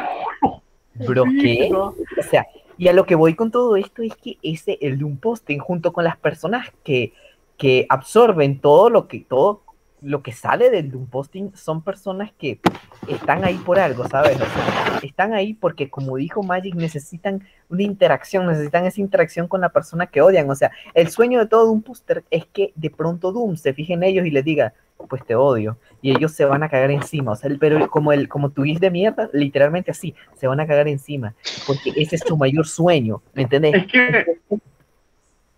[0.94, 1.70] bro, ¿qué?
[1.72, 1.94] O
[2.30, 2.46] sea,
[2.78, 5.92] y a lo que voy con todo esto es que ese, el Doom posting, junto
[5.92, 7.12] con las personas que
[7.56, 9.62] que absorben todo lo que todo
[10.02, 12.60] lo que sale del Doom posting son personas que
[13.08, 14.36] están ahí por algo, ¿sabes?
[14.36, 19.60] O sea, están ahí porque, como dijo Magic, necesitan una interacción, necesitan esa interacción con
[19.60, 20.48] la persona que odian.
[20.50, 23.94] O sea, el sueño de todo Doom poster es que de pronto Doom se fije
[23.94, 24.74] en ellos y les diga,
[25.08, 25.78] pues te odio.
[26.02, 27.32] Y ellos se van a cagar encima.
[27.32, 30.88] O sea, pero como el como tu de mierda, literalmente así, se van a cagar
[30.88, 31.34] encima.
[31.66, 33.74] Porque ese es su mayor sueño, ¿me entendés?
[33.74, 34.60] Es que...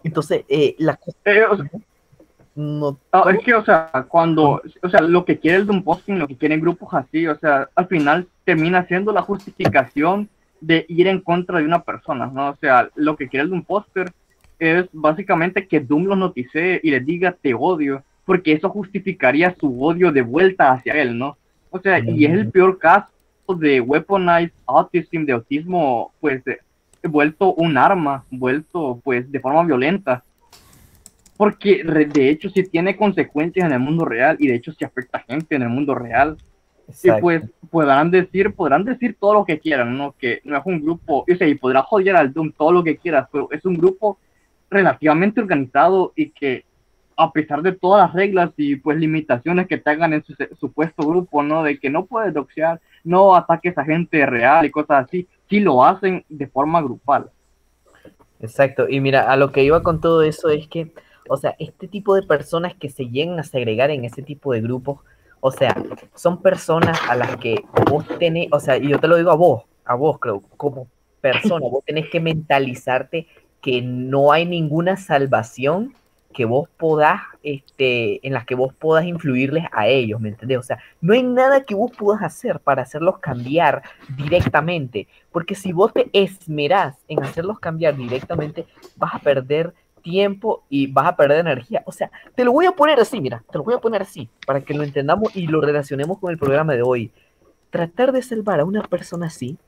[0.05, 1.17] Entonces, eh, la cosa...
[1.25, 1.43] Eh,
[2.55, 6.19] no, no, es que, o sea, cuando, o sea, lo que quiere el Doom posting,
[6.19, 10.29] lo que quieren grupos así, o sea, al final termina siendo la justificación
[10.61, 12.51] de ir en contra de una persona, ¿no?
[12.51, 14.11] O sea, lo que quiere el Doom Poster
[14.59, 19.81] es básicamente que Doom los noticie y les diga te odio, porque eso justificaría su
[19.81, 21.37] odio de vuelta hacia él, ¿no?
[21.71, 23.09] O sea, y es el peor caso
[23.57, 26.43] de weaponized autism, de autismo, pues,
[27.03, 30.25] vuelto un arma, vuelto, pues, de forma violenta.
[31.37, 35.19] Porque de hecho sí tiene consecuencias en el mundo real y de hecho sí afecta
[35.19, 36.37] a gente en el mundo real.
[37.03, 40.15] Y pues podrán decir, podrán decir todo lo que quieran, ¿no?
[40.19, 42.97] Que no es un grupo, o sea, y podrá joder al Doom todo lo que
[42.97, 44.19] quieras, pero es un grupo
[44.71, 46.65] relativamente organizado y que
[47.17, 51.43] a pesar de todas las reglas y pues limitaciones que tengan en su supuesto grupo,
[51.43, 51.63] ¿no?
[51.63, 55.85] De que no puedes doxear, no ataques a gente real y cosas así, sí lo
[55.85, 57.31] hacen de forma grupal.
[58.41, 60.93] Exacto, y mira, a lo que iba con todo eso es que,
[61.29, 64.61] o sea, este tipo de personas que se llegan a segregar en ese tipo de
[64.61, 65.01] grupos,
[65.41, 65.77] o sea,
[66.15, 69.37] son personas a las que vos tenés, o sea, y yo te lo digo a
[69.37, 70.87] vos, a vos creo, como
[71.21, 73.27] persona, vos tenés que mentalizarte
[73.61, 75.95] que no hay ninguna salvación
[76.39, 80.59] que vos podás, este, en las que vos puedas influirles a ellos, ¿me entendés?
[80.59, 83.83] O sea, no hay nada que vos puedas hacer para hacerlos cambiar
[84.17, 90.87] directamente, porque si vos te esmerás en hacerlos cambiar directamente, vas a perder tiempo y
[90.87, 91.83] vas a perder energía.
[91.87, 94.29] O sea, te lo voy a poner así, mira, te lo voy a poner así,
[94.47, 97.11] para que lo entendamos y lo relacionemos con el programa de hoy.
[97.71, 99.59] Tratar de salvar a una persona así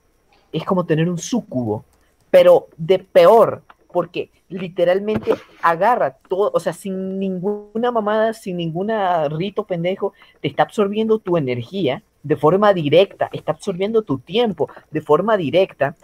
[0.52, 1.85] es como tener un sucubo,
[2.30, 9.64] pero de peor, porque literalmente agarra todo, o sea, sin ninguna mamada, sin ninguna rito
[9.64, 15.37] pendejo, te está absorbiendo tu energía de forma directa, está absorbiendo tu tiempo de forma
[15.37, 15.96] directa.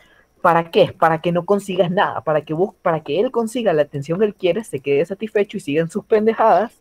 [0.42, 0.94] ¿Para qué?
[0.96, 4.26] Para que no consigas nada, para que, vos, para que él consiga la atención que
[4.26, 6.80] él quiere, se quede satisfecho y siga en sus pendejadas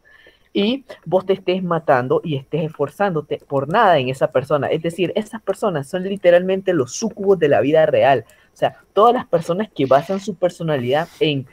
[0.56, 4.68] y vos te estés matando y estés esforzándote por nada en esa persona.
[4.68, 8.24] Es decir, esas personas son literalmente los sucubos de la vida real.
[8.56, 11.46] O sea, todas las personas que basan su personalidad en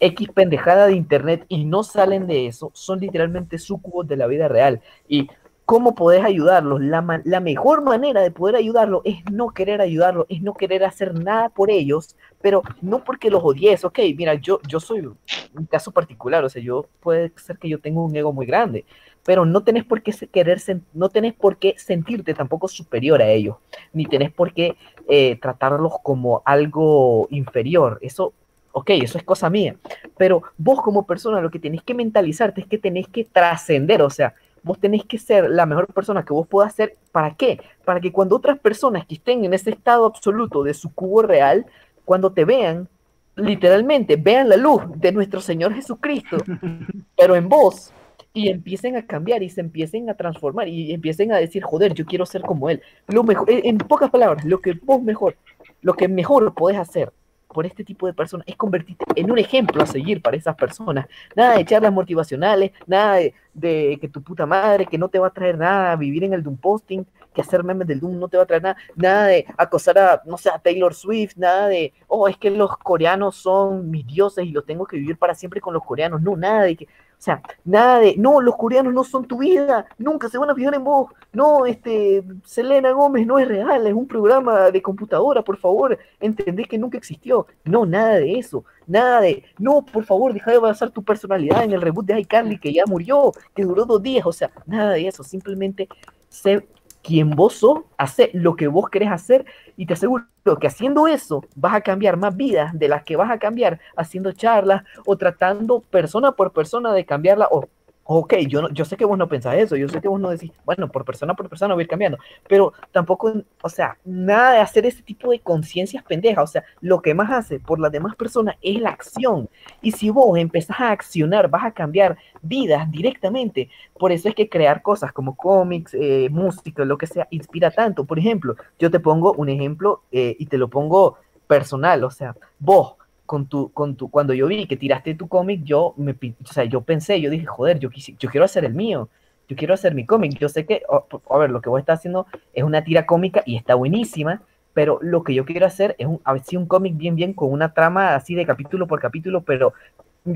[0.00, 4.48] X pendejada de internet y no salen de eso, son literalmente sucubos de la vida
[4.48, 4.80] real.
[5.06, 5.28] Y
[5.66, 10.40] cómo podés ayudarlos, la, la mejor manera de poder ayudarlos es no querer ayudarlos, es
[10.40, 14.80] no querer hacer nada por ellos, pero no porque los odies, ok, mira, yo, yo
[14.80, 18.46] soy un caso particular, o sea, yo puede ser que yo tenga un ego muy
[18.46, 18.86] grande,
[19.26, 20.62] pero no tenés por qué querer,
[20.94, 23.56] no tenés por qué sentirte tampoco superior a ellos,
[23.92, 24.76] ni tenés por qué
[25.08, 28.32] eh, tratarlos como algo inferior, eso,
[28.70, 29.76] ok, eso es cosa mía,
[30.16, 34.10] pero vos como persona lo que tenés que mentalizarte es que tenés que trascender, o
[34.10, 37.60] sea, vos tenés que ser la mejor persona que vos puedas ser, ¿para qué?
[37.84, 41.66] Para que cuando otras personas que estén en ese estado absoluto de su cubo real,
[42.04, 42.88] cuando te vean,
[43.34, 46.36] literalmente vean la luz de nuestro Señor Jesucristo,
[47.16, 47.92] pero en vos,
[48.36, 52.04] y empiecen a cambiar y se empiecen a transformar y empiecen a decir, joder, yo
[52.04, 52.82] quiero ser como Él.
[53.08, 55.36] Lo mejor, en pocas palabras, lo que vos mejor,
[55.80, 57.10] lo que mejor podés hacer
[57.48, 61.06] por este tipo de personas es convertirte en un ejemplo a seguir para esas personas.
[61.34, 63.20] Nada de charlas motivacionales, nada
[63.54, 66.42] de, que tu puta madre, que no te va a traer nada, vivir en el
[66.42, 69.46] Doom posting, que hacer memes del Doom no te va a traer nada, nada de
[69.56, 73.90] acosar a, no sé, a Taylor Swift, nada de, oh, es que los coreanos son
[73.90, 76.76] mis dioses y los tengo que vivir para siempre con los coreanos, no, nada de
[76.76, 80.50] que, o sea, nada de, no, los coreanos no son tu vida, nunca se van
[80.50, 84.82] a fijar en vos, no, este, Selena Gómez no es real, es un programa de
[84.82, 87.46] computadora, por favor, entendés que nunca existió.
[87.64, 91.72] No, nada de eso, nada de, no, por favor, deja de basar tu personalidad en
[91.72, 95.08] el reboot de iCarly que ya murió, que duró dos días, o sea, nada de
[95.08, 95.88] eso, simplemente
[96.28, 96.66] sé
[97.02, 101.44] quien vos sos, hace lo que vos querés hacer y te aseguro que haciendo eso
[101.56, 105.80] vas a cambiar más vidas de las que vas a cambiar haciendo charlas o tratando
[105.80, 107.68] persona por persona de cambiarla o
[108.06, 110.52] ok, yo, yo sé que vos no pensás eso, yo sé que vos no decís,
[110.64, 114.58] bueno, por persona por persona voy a ir cambiando, pero tampoco, o sea, nada de
[114.60, 118.14] hacer ese tipo de conciencias pendejas, o sea, lo que más hace por las demás
[118.14, 119.48] personas es la acción,
[119.82, 124.48] y si vos empezás a accionar, vas a cambiar vidas directamente, por eso es que
[124.48, 129.00] crear cosas como cómics, eh, música, lo que sea, inspira tanto, por ejemplo, yo te
[129.00, 132.94] pongo un ejemplo eh, y te lo pongo personal, o sea, vos,
[133.26, 136.64] con tu, con tu, cuando yo vi que tiraste tu cómic, yo me, o sea,
[136.64, 139.08] yo pensé, yo dije, joder, yo, yo quiero hacer el mío,
[139.48, 140.82] yo quiero hacer mi cómic, yo sé que,
[141.30, 144.98] a ver, lo que vos estás haciendo es una tira cómica y está buenísima, pero
[145.02, 147.52] lo que yo quiero hacer es un, a ver si un cómic bien, bien, con
[147.52, 149.72] una trama así de capítulo por capítulo, pero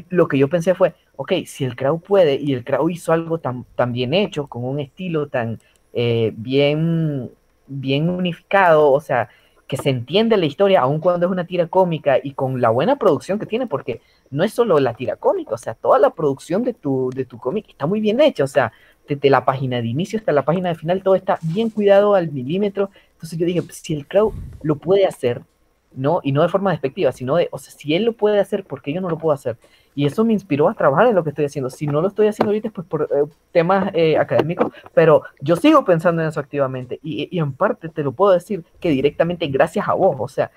[0.09, 3.39] lo que yo pensé fue, ok, si el crowd puede y el crowd hizo algo
[3.39, 5.59] tan, tan bien hecho, con un estilo tan
[5.93, 7.31] eh, bien,
[7.67, 9.29] bien unificado, o sea,
[9.71, 12.97] que se entiende la historia, aun cuando es una tira cómica y con la buena
[12.97, 16.65] producción que tiene, porque no es solo la tira cómica, o sea, toda la producción
[16.65, 18.73] de tu, de tu cómic está muy bien hecha, o sea,
[19.07, 22.33] desde la página de inicio hasta la página de final, todo está bien cuidado al
[22.33, 22.91] milímetro.
[23.13, 25.43] Entonces yo dije, si el crowd lo puede hacer,
[25.93, 28.65] no, y no de forma despectiva, sino de, o sea, si él lo puede hacer,
[28.65, 29.57] ¿por qué yo no lo puedo hacer?
[29.95, 31.69] Y eso me inspiró a trabajar en lo que estoy haciendo.
[31.69, 35.85] Si no lo estoy haciendo ahorita, pues por eh, temas eh, académicos, pero yo sigo
[35.85, 37.01] pensando en eso activamente.
[37.03, 40.53] Y, y en parte te lo puedo decir que directamente gracias a vos, o sea,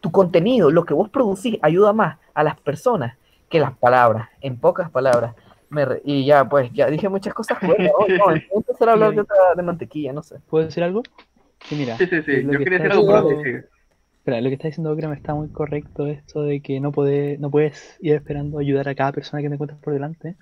[0.00, 3.16] tu contenido, lo que vos producís, ayuda más a las personas
[3.48, 5.34] que las palabras, en pocas palabras.
[5.68, 7.58] Me re- y ya, pues, ya dije muchas cosas.
[7.62, 10.36] Bueno, oh, no, voy a empezar a hablar de, otra- de mantequilla, no sé.
[10.50, 11.02] ¿Puedo decir algo?
[11.68, 11.96] Sí, mira.
[11.98, 12.42] Sí, sí, sí.
[12.44, 13.75] Yo que quería está decir algo, pero
[14.26, 17.48] Espera, lo que está diciendo Ocram está muy correcto, esto de que no, puede, no
[17.48, 20.34] puedes ir esperando ayudar a cada persona que te encuentres por delante,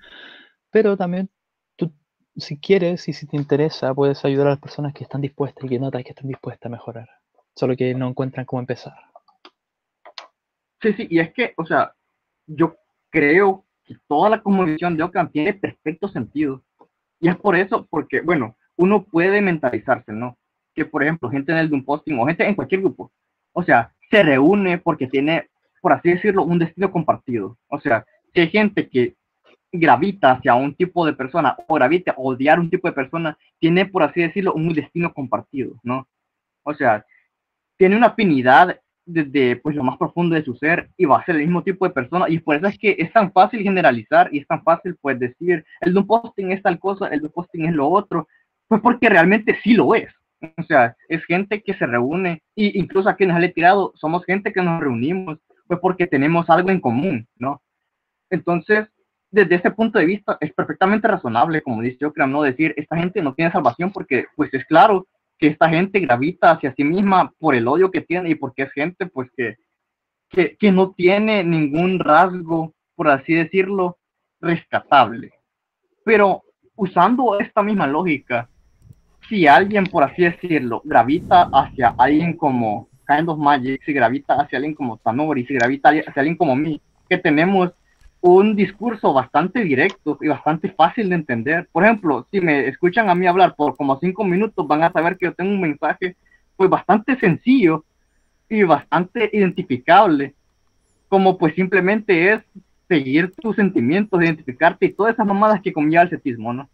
[0.70, 1.28] pero también
[1.76, 1.92] tú,
[2.34, 5.68] si quieres y si te interesa, puedes ayudar a las personas que están dispuestas y
[5.68, 7.10] que notas que están dispuestas a mejorar,
[7.54, 8.94] solo que no encuentran cómo empezar.
[10.80, 11.92] Sí, sí, y es que, o sea,
[12.46, 12.76] yo
[13.10, 16.62] creo que toda la comunicación de Ockham tiene perfecto sentido.
[17.20, 20.38] Y es por eso, porque, bueno, uno puede mentalizarse, ¿no?
[20.74, 23.12] Que, por ejemplo, gente en el Doom Posting o gente en cualquier grupo,
[23.54, 25.48] o sea, se reúne porque tiene,
[25.80, 27.56] por así decirlo, un destino compartido.
[27.68, 29.14] O sea, si hay gente que
[29.72, 33.86] gravita hacia un tipo de persona o gravita a odiar un tipo de persona, tiene,
[33.86, 36.06] por así decirlo, un destino compartido, ¿no?
[36.62, 37.04] O sea,
[37.76, 41.36] tiene una afinidad desde pues, lo más profundo de su ser y va a ser
[41.36, 42.26] el mismo tipo de persona.
[42.28, 45.64] Y por eso es que es tan fácil generalizar y es tan fácil pues decir,
[45.80, 48.28] el de un posting es tal cosa, el de un posting es lo otro,
[48.68, 50.12] pues porque realmente sí lo es.
[50.56, 54.52] O sea, es gente que se reúne y incluso a quienes le tirado, somos gente
[54.52, 57.62] que nos reunimos pues porque tenemos algo en común, ¿no?
[58.30, 58.88] Entonces,
[59.30, 63.22] desde ese punto de vista, es perfectamente razonable, como dice creo, no decir, esta gente
[63.22, 65.06] no tiene salvación porque, pues es claro,
[65.38, 68.72] que esta gente gravita hacia sí misma por el odio que tiene y porque es
[68.72, 69.56] gente pues que,
[70.28, 73.98] que, que no tiene ningún rasgo, por así decirlo,
[74.40, 75.32] rescatable.
[76.04, 76.42] Pero
[76.76, 78.48] usando esta misma lógica,
[79.28, 84.58] si alguien, por así decirlo, gravita hacia alguien como Kind of Magic, si gravita hacia
[84.58, 87.72] alguien como Tanori, si gravita hacia alguien como mí, que tenemos
[88.20, 91.68] un discurso bastante directo y bastante fácil de entender.
[91.70, 95.18] Por ejemplo, si me escuchan a mí hablar por como cinco minutos, van a saber
[95.18, 96.16] que yo tengo un mensaje
[96.56, 97.84] pues bastante sencillo
[98.48, 100.34] y bastante identificable,
[101.08, 102.40] como pues simplemente es
[102.88, 106.68] seguir tus sentimientos, identificarte y todas esas mamadas que conlleva el cetismo, ¿no?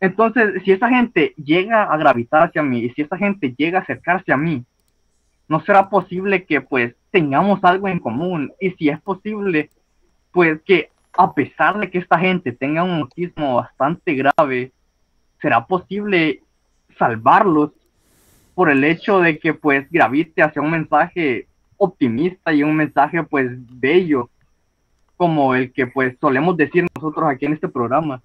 [0.00, 3.82] Entonces, si esa gente llega a gravitar hacia mí y si esa gente llega a
[3.82, 4.64] acercarse a mí,
[5.48, 9.70] no será posible que pues tengamos algo en común y si es posible
[10.32, 14.72] pues que a pesar de que esta gente tenga un autismo bastante grave,
[15.40, 16.42] será posible
[16.98, 17.70] salvarlos
[18.54, 23.50] por el hecho de que pues gravite hacia un mensaje optimista y un mensaje pues
[23.80, 24.30] bello
[25.16, 28.22] como el que pues solemos decir nosotros aquí en este programa.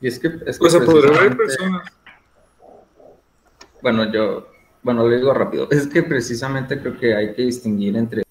[0.00, 1.88] Y es que, es que O sea, podrá haber personas.
[3.82, 4.48] Bueno, yo,
[4.82, 5.68] bueno, lo digo rápido.
[5.70, 8.22] Es que precisamente creo que hay que distinguir entre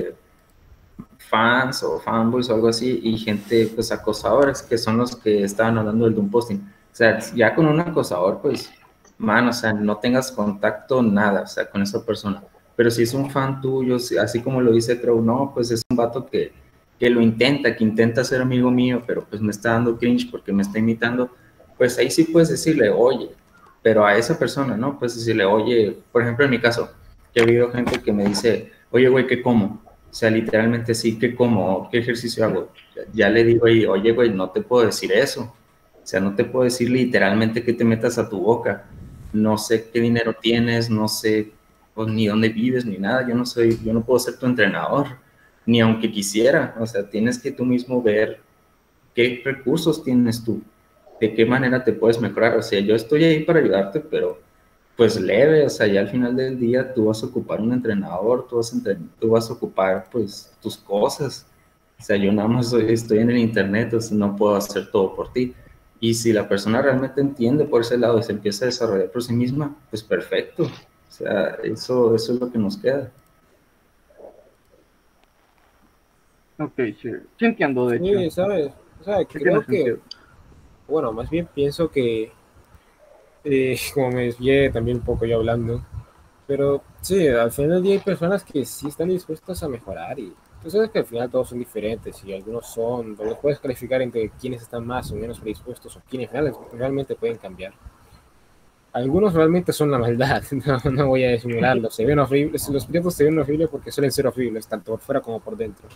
[1.17, 5.77] fans o fanboys o algo así y gente, pues, acosadores, que son los que estaban
[5.77, 6.57] hablando del Doom Posting.
[6.57, 8.69] O sea, ya con un acosador, pues,
[9.17, 12.43] man, o sea, no tengas contacto, nada, o sea, con esa persona.
[12.75, 15.97] Pero si es un fan tuyo, así como lo dice Crow, no, pues es un
[15.97, 16.51] vato que,
[16.99, 20.51] que lo intenta, que intenta ser amigo mío, pero pues me está dando cringe porque
[20.51, 21.31] me está imitando,
[21.77, 23.29] pues ahí sí puedes decirle, oye,
[23.81, 24.97] pero a esa persona, ¿no?
[24.97, 26.89] Pues decirle, oye, por ejemplo, en mi caso,
[27.39, 29.81] ha habido gente que me dice, oye, güey, ¿qué como?
[30.09, 31.89] O sea, literalmente sí, ¿qué como?
[31.89, 32.71] ¿Qué ejercicio hago?
[32.95, 35.53] Ya, ya le digo ahí, oye, güey, no te puedo decir eso.
[36.01, 38.85] O sea, no te puedo decir literalmente que te metas a tu boca.
[39.33, 41.51] No sé qué dinero tienes, no sé
[41.93, 43.27] pues, ni dónde vives, ni nada.
[43.27, 45.07] Yo no soy, yo no puedo ser tu entrenador,
[45.65, 46.75] ni aunque quisiera.
[46.79, 48.39] O sea, tienes que tú mismo ver
[49.13, 50.61] qué recursos tienes tú,
[51.19, 52.57] de qué manera te puedes mejorar.
[52.57, 54.39] O sea, yo estoy ahí para ayudarte, pero
[54.97, 58.47] pues leve, o sea, ya al final del día tú vas a ocupar un entrenador,
[58.47, 61.47] tú vas a, entren- tú vas a ocupar pues tus cosas.
[61.99, 65.15] O sea, yo nada más estoy en el internet, o sea, no puedo hacer todo
[65.15, 65.53] por ti.
[65.99, 69.23] Y si la persona realmente entiende por ese lado y se empieza a desarrollar por
[69.23, 70.63] sí misma, pues perfecto.
[70.63, 73.11] O sea, eso, eso es lo que nos queda.
[76.57, 78.31] Ok, sí, sí entiendo, de Sí, hecho.
[78.31, 78.73] ¿sabes?
[78.99, 79.99] O sea, Sí creo que.
[80.87, 82.31] Bueno, más bien pienso que,
[83.43, 85.83] eh, como me desvié también un poco yo hablando,
[86.47, 90.33] pero sí, al final del día hay personas que sí están dispuestas a mejorar y
[90.61, 94.29] tú sabes que al final todos son diferentes y algunos son, los puedes calificar entre
[94.31, 97.73] quienes están más o menos predispuestos o quienes real- realmente pueden cambiar.
[98.93, 100.41] Algunos realmente son la maldad,
[100.91, 104.25] no, voy a disimularlo, se ven horribles, los prietos se ven horribles porque suelen ser
[104.25, 105.87] horribles, tanto por fuera como por dentro.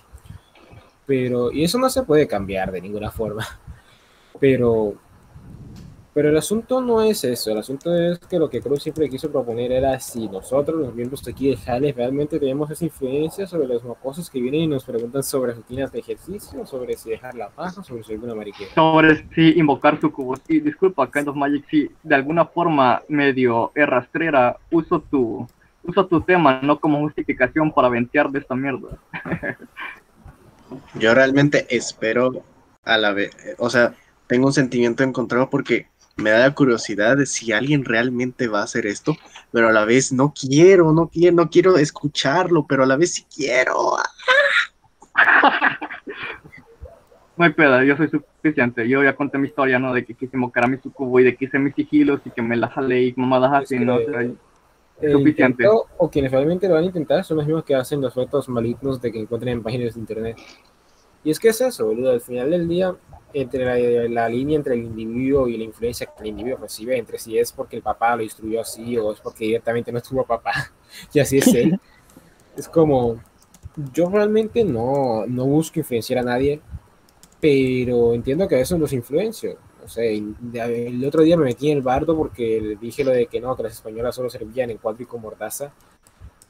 [1.05, 3.45] Pero, y eso no se puede cambiar de ninguna forma.
[4.39, 4.95] Pero
[6.13, 9.31] Pero el asunto no es eso, el asunto es que lo que Cruz siempre quiso
[9.31, 13.67] proponer era si nosotros, los miembros de aquí de Jales, realmente tenemos esa influencia sobre
[13.67, 17.49] las cosas que vienen y nos preguntan sobre rutinas de ejercicio, sobre si dejar la
[17.49, 18.73] paja, sobre si alguna mariquera.
[18.73, 20.35] Sobre si invocar su cubo.
[20.47, 25.47] Y disculpa, Kind of Magic, si de alguna forma medio rastrera uso tu,
[25.83, 28.97] uso tu tema no como justificación para ventear de esta mierda.
[30.95, 32.43] Yo realmente espero
[32.83, 33.93] a la vez, o sea,
[34.29, 38.63] tengo un sentimiento encontrado porque me da la curiosidad de si alguien realmente va a
[38.63, 39.15] hacer esto,
[39.51, 43.15] pero a la vez no quiero, no quiero, no quiero escucharlo, pero a la vez
[43.15, 43.97] sí quiero.
[47.35, 48.85] No hay pedo, yo soy suficiente.
[48.89, 49.93] Yo ya conté mi historia, ¿no?
[49.93, 52.41] De que quise invocar a mi sucubo y de que hice mis sigilos y que
[52.41, 53.95] me la jalé y mamadas así, ¿no?
[53.95, 54.35] O sea, El
[55.13, 55.63] suficiente.
[55.63, 58.49] intento, o quienes realmente lo van a intentar son los mismos que hacen los fotos
[58.49, 60.37] malignos de que encuentren en páginas de internet.
[61.23, 62.11] Y es que es eso, boludo.
[62.11, 62.93] Al final del día,
[63.33, 67.37] entre la, línea entre el individuo y la influencia que el individuo recibe, entre si
[67.37, 70.71] es porque el papá lo instruyó así o es porque directamente no estuvo papá
[71.13, 71.79] y así es él,
[72.57, 73.21] es como,
[73.93, 76.61] yo realmente no, no busco influenciar a nadie,
[77.39, 79.57] pero entiendo que a veces los influencio.
[79.83, 83.39] O sea, el otro día me metí en el bardo porque dije lo de que
[83.39, 85.71] no, que las españolas solo servían en cuatro con mordaza.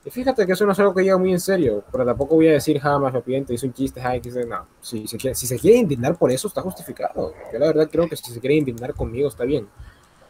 [0.05, 2.47] Y fíjate que eso no es algo que llevo muy en serio, pero tampoco voy
[2.47, 4.65] a decir jamás me piento, hice un chiste, ay, que no.
[4.79, 7.33] Si se, quiere, si se quiere indignar por eso, está justificado.
[7.51, 9.67] Yo la verdad creo que si se quiere indignar conmigo, está bien.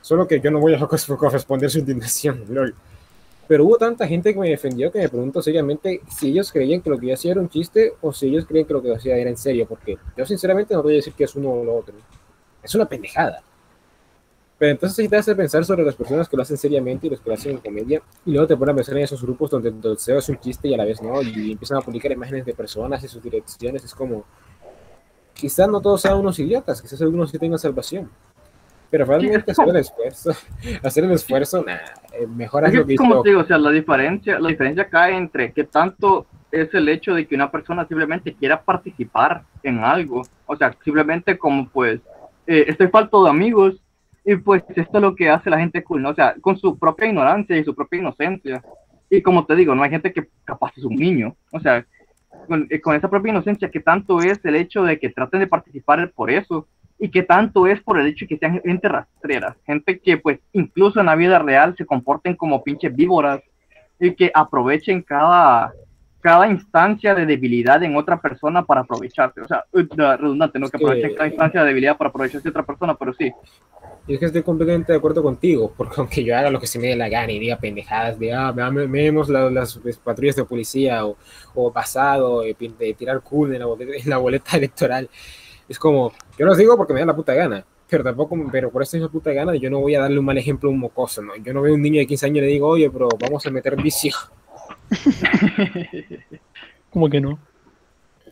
[0.01, 0.79] Solo que yo no voy a
[1.17, 2.73] corresponder su indignación, lol.
[3.47, 6.89] Pero hubo tanta gente que me defendió que me pregunto seriamente si ellos creían que
[6.89, 8.95] lo que yo hacía era un chiste o si ellos creían que lo que yo
[8.95, 11.63] hacía era en serio, porque yo sinceramente no voy a decir que es uno o
[11.63, 11.95] lo otro.
[12.61, 13.41] Es una pendejada.
[14.59, 17.21] Pero entonces sí te hace pensar sobre las personas que lo hacen seriamente y los
[17.21, 19.69] que lo hacen en comedia, y luego te ponen a pensar en esos grupos donde
[19.69, 22.45] el deseo es un chiste y a la vez no, y empiezan a publicar imágenes
[22.45, 23.85] de personas y sus direcciones.
[23.85, 24.25] Es como,
[25.33, 28.11] quizás no todos sean unos idiotas, quizás algunos sí tengan salvación.
[28.91, 30.31] Pero realmente hacer el esfuerzo,
[30.83, 31.77] hacer el esfuerzo, nah,
[32.11, 35.15] eh, mejor Es lo que, como te digo, o sea, la diferencia, la diferencia cae
[35.15, 40.23] entre qué tanto es el hecho de que una persona simplemente quiera participar en algo.
[40.47, 42.01] O sea, simplemente como pues,
[42.45, 43.79] eh, estoy falto de amigos
[44.29, 46.09] y pues esto es lo que hace la gente cool, ¿no?
[46.09, 48.61] O sea, con su propia ignorancia y su propia inocencia.
[49.09, 51.35] Y como te digo, no hay gente que capaz es un niño.
[51.51, 51.83] O sea,
[52.47, 56.11] con, eh, esa propia inocencia, que tanto es el hecho de que traten de participar
[56.11, 56.67] por eso
[56.99, 60.39] y que tanto es por el hecho de que sean gente rastrera, gente que pues
[60.53, 63.41] incluso en la vida real se comporten como pinches víboras
[63.99, 65.73] y que aprovechen cada,
[66.21, 69.41] cada instancia de debilidad en otra persona para aprovecharse.
[69.41, 72.65] O sea, redundante, no Es que aprovechen cada instancia de debilidad para aprovecharse de otra
[72.65, 73.31] persona, pero sí.
[74.07, 76.79] Y es que estoy completamente de acuerdo contigo, porque aunque yo haga lo que se
[76.79, 79.97] me dé la gana y diga pendejadas de, ah, me- me- vemos la- las, las
[79.97, 81.15] patrullas de policía o,
[81.55, 85.09] o pasado, de, pin- de tirar cool en la, boleta, en la boleta electoral,
[85.67, 88.81] es como, yo los digo porque me da la puta gana, pero tampoco, pero por
[88.83, 91.21] esa misma puta gana yo no voy a darle un mal ejemplo a un mocoso,
[91.21, 91.35] ¿no?
[91.37, 93.45] Yo no veo a un niño de 15 años y le digo, oye, pero vamos
[93.45, 94.11] a meter vicio.
[96.91, 97.39] Como que no.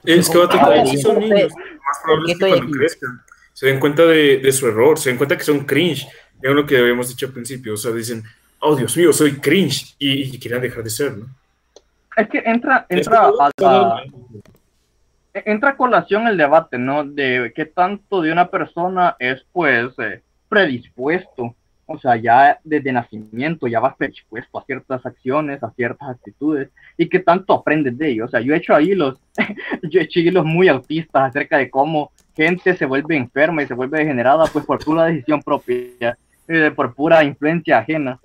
[0.04, 2.72] Es que Ah, como sí, si son niños, lo más probable es que cuando aquí.
[2.74, 3.22] crezcan
[3.54, 6.08] se den cuenta de, de su error, se den cuenta que son cringe.
[6.42, 8.24] Es lo que habíamos dicho al principio, o sea, dicen,
[8.60, 11.26] oh Dios mío, soy cringe, y, y quieran dejar de ser, ¿no?
[12.16, 13.96] Es que entra, entra a la, todo-
[15.34, 17.04] entra a colación el debate, ¿no?
[17.04, 21.56] De qué tanto de una persona es, pues, eh, predispuesto.
[21.90, 27.08] O sea, ya desde nacimiento ya vas predispuesto a ciertas acciones, a ciertas actitudes, y
[27.08, 28.26] qué tanto aprendes de ello.
[28.26, 29.18] O sea, yo he hecho ahí los,
[29.84, 33.74] yo he hecho hilos muy autistas acerca de cómo gente se vuelve enferma y se
[33.74, 36.18] vuelve degenerada, pues, por pura decisión propia,
[36.48, 38.20] eh, por pura influencia ajena.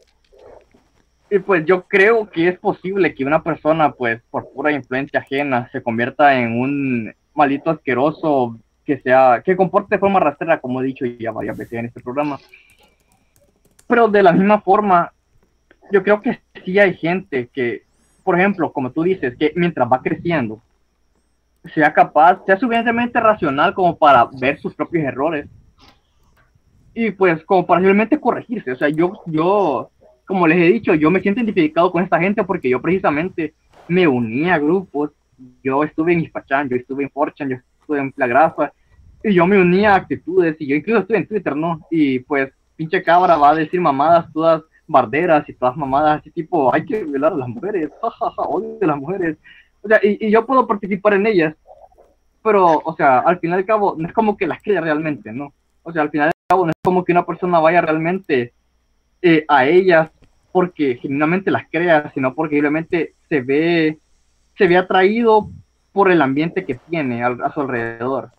[1.30, 5.70] Y pues yo creo que es posible que una persona, pues, por pura influencia ajena,
[5.72, 10.86] se convierta en un maldito asqueroso que sea, que comporte de forma rastrera, como he
[10.86, 12.38] dicho ya varias veces en este programa.
[13.92, 15.12] Pero de la misma forma,
[15.90, 17.82] yo creo que sí hay gente que,
[18.24, 20.62] por ejemplo, como tú dices, que mientras va creciendo,
[21.74, 25.46] sea capaz, sea suficientemente racional como para ver sus propios errores
[26.94, 28.72] y pues como para corregirse.
[28.72, 29.90] O sea, yo, yo,
[30.24, 33.52] como les he dicho, yo me siento identificado con esta gente porque yo precisamente
[33.88, 35.10] me uní a grupos.
[35.62, 38.72] Yo estuve en Ispachán, yo estuve en Forchan, yo estuve en La Grasa
[39.22, 41.86] y yo me uní a actitudes y yo incluso estuve en Twitter, ¿no?
[41.90, 46.74] Y pues pinche cabra va a decir mamadas todas barderas y todas mamadas así tipo,
[46.74, 49.38] hay que violar a las mujeres, jajaja, odio a las mujeres.
[49.82, 51.54] O sea, y, yo puedo participar en ellas,
[52.42, 55.52] pero, o sea, al final y cabo, no es como que las crea realmente, ¿no?
[55.84, 58.52] O sea, al final cabo, no es como que una persona vaya realmente
[59.22, 60.10] eh, a ellas
[60.50, 63.98] porque genuinamente las crea, sino porque simplemente se ve,
[64.58, 65.48] se ve atraído
[65.92, 68.30] por el ambiente que tiene a su alrededor.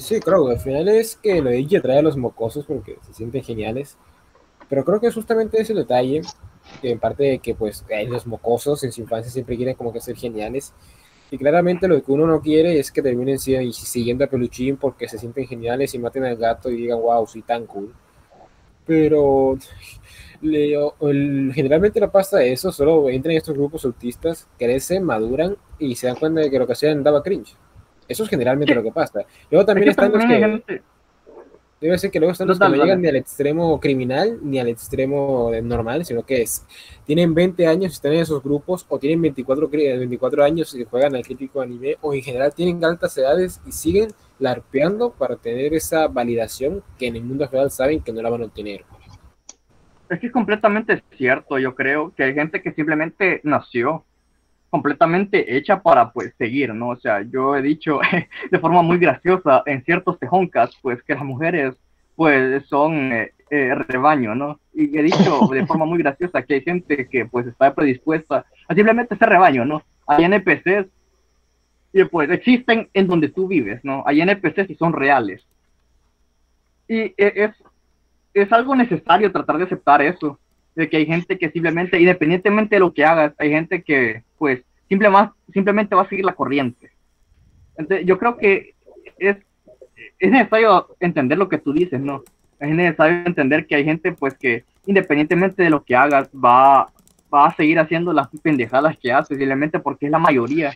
[0.00, 3.42] Sí, creo al final es que lo Iggy atrae a los mocosos porque se sienten
[3.44, 3.96] geniales.
[4.68, 6.22] Pero creo que es justamente ese detalle,
[6.82, 9.92] que en parte de que pues eh, los mocosos en su infancia siempre quieren como
[9.92, 10.74] que ser geniales.
[11.30, 15.08] Y claramente lo que uno no quiere es que terminen si- siguiendo a Peluchín porque
[15.08, 17.94] se sienten geniales y maten al gato y digan, wow, soy tan cool.
[18.86, 19.58] Pero
[21.52, 26.16] generalmente no pasa eso, solo entran en estos grupos autistas, crecen, maduran y se dan
[26.16, 27.56] cuenta de que lo que hacían daba cringe.
[28.08, 29.24] Eso es generalmente lo que pasa.
[29.50, 30.82] Luego también Es que están los que...
[31.80, 34.68] Debe ser que luego están los que no llegan ni al extremo criminal ni al
[34.68, 36.64] extremo normal, sino que es,
[37.04, 40.84] tienen 20 años y están en esos grupos, o tienen 24, cri- 24 años y
[40.84, 45.74] juegan al crítico anime, o en general tienen altas edades y siguen larpeando para tener
[45.74, 48.84] esa validación que en el mundo real saben que no la van a obtener.
[50.08, 54.04] Es que es completamente cierto, yo creo que hay gente que simplemente nació
[54.74, 56.88] completamente hecha para pues seguir, ¿no?
[56.88, 58.00] O sea, yo he dicho
[58.50, 61.76] de forma muy graciosa en ciertos tejoncas, pues que las mujeres
[62.16, 64.58] pues son eh, eh, rebaño, ¿no?
[64.72, 68.74] Y he dicho de forma muy graciosa que hay gente que pues está predispuesta a
[68.74, 69.80] simplemente ser rebaño, ¿no?
[70.08, 70.88] Hay NPCs
[71.92, 74.02] y pues existen en donde tú vives, ¿no?
[74.06, 75.46] Hay NPCs y son reales.
[76.88, 77.50] Y eh, es,
[78.34, 80.40] es algo necesario tratar de aceptar eso,
[80.74, 84.62] de que hay gente que simplemente, independientemente de lo que hagas, hay gente que pues
[84.88, 85.08] simple
[85.52, 86.90] simplemente va a seguir la corriente.
[87.76, 88.74] Entonces, yo creo que
[89.18, 89.36] es,
[90.18, 92.22] es necesario entender lo que tú dices, ¿no?
[92.60, 96.90] Es necesario entender que hay gente pues que independientemente de lo que hagas va,
[97.32, 100.72] va a seguir haciendo las pendejadas que hace, simplemente porque es la mayoría.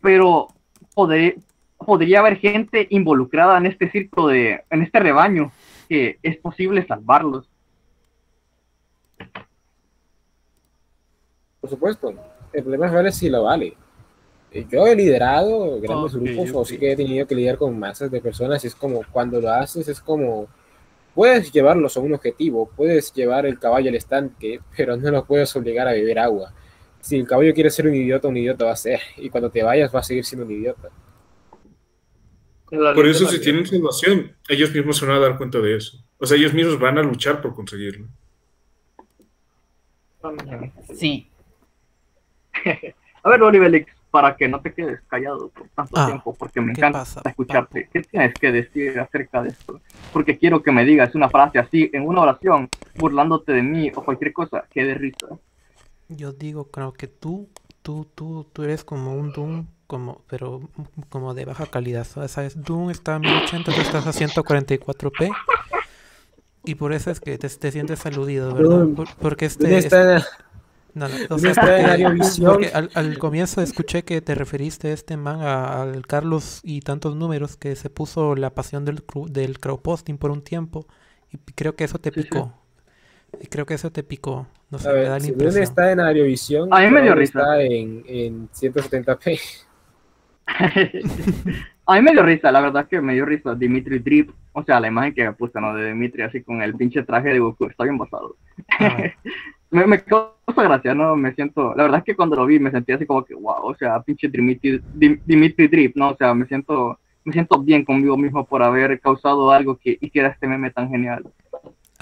[0.00, 0.48] Pero
[0.94, 1.36] poder,
[1.78, 5.52] podría haber gente involucrada en este círculo de, en este rebaño,
[5.88, 7.48] que es posible salvarlos.
[11.60, 12.14] Por supuesto,
[12.52, 13.74] el problema real es si lo vale.
[14.50, 18.10] Eh, Yo he liderado grandes grupos, o sí que he tenido que lidiar con masas
[18.10, 20.46] de personas, y es como cuando lo haces, es como
[21.14, 25.54] puedes llevarlos a un objetivo, puedes llevar el caballo al estanque, pero no lo puedes
[25.56, 26.52] obligar a beber agua.
[27.00, 29.62] Si el caballo quiere ser un idiota, un idiota va a ser, y cuando te
[29.62, 30.90] vayas va a seguir siendo un idiota.
[32.70, 35.98] Por eso si tienen salvación, ellos mismos se van a dar cuenta de eso.
[36.18, 38.08] O sea, ellos mismos van a luchar por conseguirlo.
[40.94, 41.28] Sí,
[43.22, 46.72] A ver, Olivelix, para que no te quedes callado por tanto Ah, tiempo, porque me
[46.72, 47.88] ¿qué encanta pasa, escucharte.
[47.92, 49.80] ¿Qué tienes que decir acerca de esto?
[50.12, 54.04] Porque quiero que me digas una frase así en una oración, burlándote de mí o
[54.04, 55.26] cualquier cosa que dé risa.
[56.08, 57.48] Yo digo, creo que tú,
[57.82, 60.60] tú, tú, tú eres como un Doom, como, pero
[61.08, 62.04] como de baja calidad.
[62.04, 62.62] ¿Sabes?
[62.62, 65.34] Doom está a 1080, tú estás a 144p.
[66.64, 68.86] Y por eso es que te, te sientes aludido, ¿verdad?
[68.96, 69.96] Por- porque ¿Dónde este...
[70.94, 74.92] No, no, o ¿Dónde sea, está porque- porque al, al comienzo escuché que te referiste
[74.92, 79.58] este man a- al Carlos y tantos números que se puso la pasión del, del
[79.58, 80.86] crowdposting por un tiempo
[81.32, 82.28] y creo que eso te Sí, sí.
[82.28, 82.54] picó.
[83.40, 84.46] Y creo que eso te picó.
[84.70, 85.52] No sé, A me ver, da la si impresión.
[85.54, 87.40] Dune está en Ariovisión, A mí me dio risa.
[87.40, 89.40] está en, en 170p.
[91.86, 94.80] A mí me dio risa, la verdad que me dio risa Dimitri Drip, o sea,
[94.80, 95.74] la imagen que me puse, ¿no?
[95.74, 98.36] De Dimitri así con el pinche traje de Goku, está bien basado.
[98.80, 98.96] Ah,
[99.70, 101.14] me, me causa gracia, ¿no?
[101.14, 103.56] Me siento, la verdad es que cuando lo vi me sentí así como que, wow,
[103.64, 106.10] o sea, pinche Dimitri, Dim- Dimitri Drip, ¿no?
[106.10, 110.28] O sea, me siento, me siento bien conmigo mismo por haber causado algo que hiciera
[110.28, 111.24] este meme tan genial.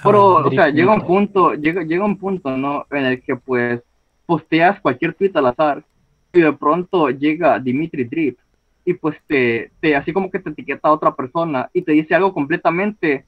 [0.03, 2.87] Pero, o sea, llega un punto, llega, llega un punto, ¿no?
[2.91, 3.81] En el que pues
[4.27, 5.85] posteas cualquier tweet al azar
[6.33, 8.39] y de pronto llega Dimitri Drip
[8.85, 12.15] y pues te, te así como que te etiqueta a otra persona y te dice
[12.15, 13.25] algo completamente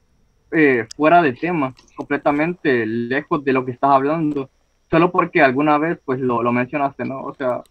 [0.51, 4.51] eh, fuera de tema, completamente lejos de lo que estás hablando,
[4.91, 7.23] solo porque alguna vez pues lo, lo mencionaste, ¿no?
[7.23, 7.63] O sea,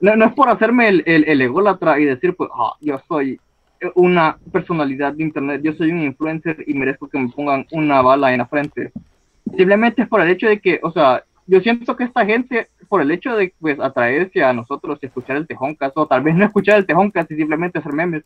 [0.00, 3.38] no, no es por hacerme el, el, el ególatra y decir pues, ah, yo soy
[3.94, 8.32] una personalidad de internet, yo soy un influencer y merezco que me pongan una bala
[8.32, 8.92] en la frente.
[9.56, 13.02] Simplemente es por el hecho de que, o sea, yo siento que esta gente, por
[13.02, 16.44] el hecho de pues atraerse a nosotros y escuchar el Tejoncas, o tal vez no
[16.44, 18.24] escuchar el Tejoncas y simplemente hacer memes,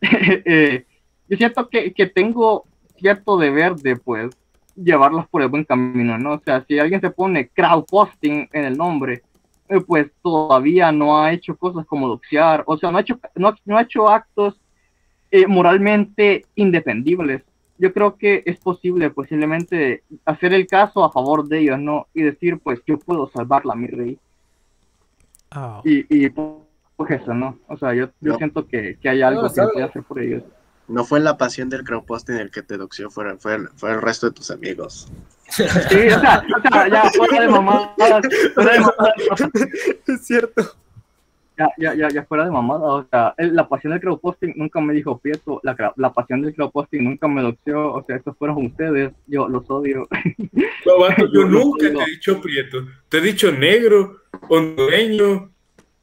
[0.00, 0.84] eh,
[1.28, 2.64] yo siento que, que tengo
[2.96, 4.30] cierto deber de pues
[4.76, 6.34] llevarlos por el buen camino, ¿no?
[6.34, 9.22] O sea, si alguien se pone crowdposting en el nombre,
[9.68, 13.54] eh, pues todavía no ha hecho cosas como doxear, o sea, no ha hecho, no,
[13.64, 14.60] no ha hecho actos
[15.30, 17.42] eh, moralmente indefendibles.
[17.82, 22.06] Yo creo que es posible posiblemente hacer el caso a favor de ellos, ¿no?
[22.14, 24.18] Y decir, pues, yo puedo salvarla, mi rey.
[25.50, 27.58] ah, Y, y pues eso, ¿no?
[27.66, 28.36] O sea, yo, yo No.
[28.38, 30.44] siento que, que hay algo No, que puede hacer por ellos.
[30.86, 34.00] No fue la pasión del crowdposting el que te doxió, fue, fue, el- fue el
[34.00, 35.10] resto de tus amigos.
[35.48, 35.68] Sí, o
[36.20, 37.96] sea, o sea ya, fuera de mamadas,
[38.54, 39.14] fuera de mamadas.
[40.06, 40.62] es cierto.
[41.58, 44.80] Ya, ya, ya, ya fuera de mamada, o sea, el- la pasión del crowdposting nunca
[44.80, 48.64] me dijo Prieto, la, la pasión del crowdposting nunca me doxeó, o sea, estos fueron
[48.66, 50.08] ustedes, yo los odio.
[50.86, 52.78] No, yo nunca te he dicho prieto.
[53.08, 55.50] Te he dicho negro, hondureño,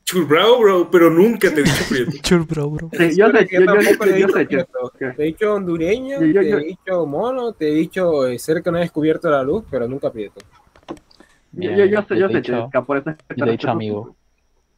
[0.06, 2.12] churbrao, bro, pero nunca te he dicho prieto.
[2.22, 2.89] Chur, bro.
[2.93, 4.91] Sí, yo sé, yo, yo, yo, yo prieto.
[5.00, 8.39] Te he dicho hondureño, Yo- yo- te yo- he dicho mono, te he dicho eh,
[8.39, 10.41] ser que no he descubierto la luz, pero nunca prieto.
[11.52, 13.45] yo, yo, yo sé, yo te sé, he dicho- Chesca, por eso es que yo
[13.45, 14.16] te he dicho amigo.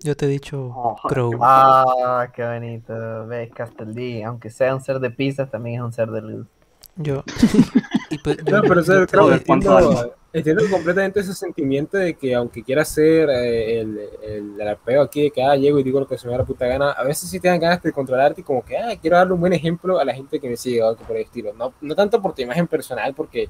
[0.04, 1.32] Yo te he dicho Oh, Crow.
[1.42, 3.28] Ah, qué bonito.
[3.28, 6.48] Ves, Castellí, aunque sea un ser de pizza, también es un ser de luz.
[6.96, 7.24] Yo.
[8.10, 11.34] y pues, yo- No, pero yo- yo- creo que Joder, cuánto entiendo, entiendo completamente ese
[11.34, 15.56] sentimiento de que aunque quiera ser eh, el, el, el apego aquí de que ah,
[15.56, 17.48] llego y digo lo que se me da la puta gana, a veces sí te
[17.48, 20.14] dan ganas de controlarte y como que ah, quiero darle un buen ejemplo a la
[20.14, 21.54] gente que me sigue o algo por el estilo.
[21.54, 23.50] No, no tanto por tu imagen personal, porque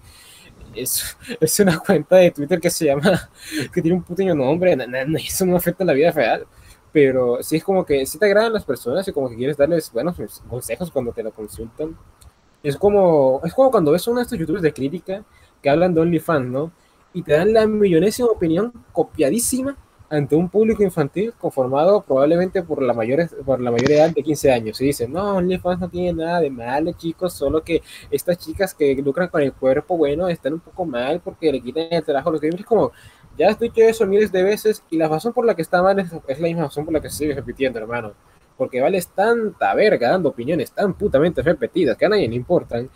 [0.76, 3.30] es, es una cuenta de Twitter que se llama,
[3.74, 6.46] que tiene un puteño nombre, na- eso no afecta en la vida real.
[6.94, 9.92] Pero sí es como que sí te agradan las personas y como que quieres darles
[9.94, 10.18] buenos
[10.50, 11.98] consejos cuando te lo consultan.
[12.64, 15.24] Es como, es como cuando ves a uno de estos youtubers de crítica
[15.62, 16.72] que hablan de OnlyFans, ¿no?
[17.14, 19.78] Y te dan la millonésima opinión copiadísima
[20.12, 24.52] ante un público infantil conformado probablemente por la mayor, por la mayor edad de 15
[24.52, 24.82] años.
[24.82, 27.82] Y dicen, no, OnlyFans no tiene nada de malo, chicos, solo que
[28.12, 31.88] estas chicas que lucran con el cuerpo, bueno, están un poco mal porque le quitan
[31.92, 32.66] el trabajo a los gamers.
[32.66, 32.92] Como,
[33.38, 35.98] ya has dicho eso miles de veces y la razón por la que está mal
[35.98, 38.12] es, es la misma razón por la que se sigue repitiendo, hermano.
[38.58, 42.90] Porque vales tanta verga dando opiniones tan putamente repetidas que a nadie le importan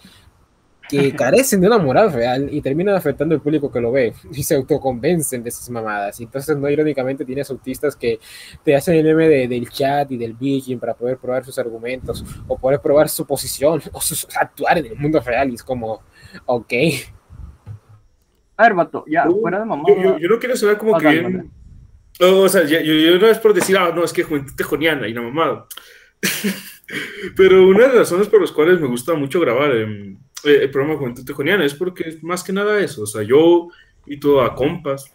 [0.90, 4.44] que carecen de una moral real y terminan afectando al público que lo ve y
[4.44, 6.20] se autoconvencen de esas mamadas.
[6.20, 8.20] Y entonces, no irónicamente, tienes autistas que
[8.64, 12.24] te hacen el meme de- del chat y del bitching para poder probar sus argumentos
[12.48, 15.50] o poder probar su posición o su, actuar en el mundo real.
[15.52, 16.02] Y es como,
[16.46, 16.74] ok.
[18.58, 19.84] A ver, vato, ya, Uh, fuera de mamá.
[19.88, 21.52] Yo, yo, yo no quiero saber como Ah, que bien.
[22.22, 25.08] O sea, ya- yo, yo no es por decir, ah, no, es que juventud tejoniana
[25.08, 25.66] y la mamada.
[27.36, 30.16] Pero una de las razones por las cuales me gusta mucho grabar eh,
[30.46, 33.04] el programa Juventud Tejoniana es porque es más que nada eso.
[33.04, 33.68] O sea, yo
[34.06, 35.12] y todo a compas.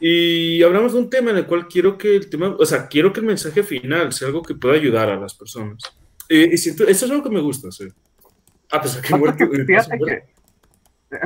[0.00, 3.12] Y hablamos de un tema en el cual quiero que el tema, o sea, quiero
[3.12, 5.82] que el mensaje final sea algo que pueda ayudar a las personas.
[6.28, 7.92] Eh, y siento, eso es algo que me gusta hacer.
[8.70, 10.34] A pesar que muerto- que fíjate que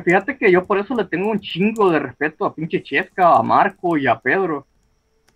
[0.05, 3.43] fíjate que yo por eso le tengo un chingo de respeto a pinche Chesca, a
[3.43, 4.67] Marco y a Pedro.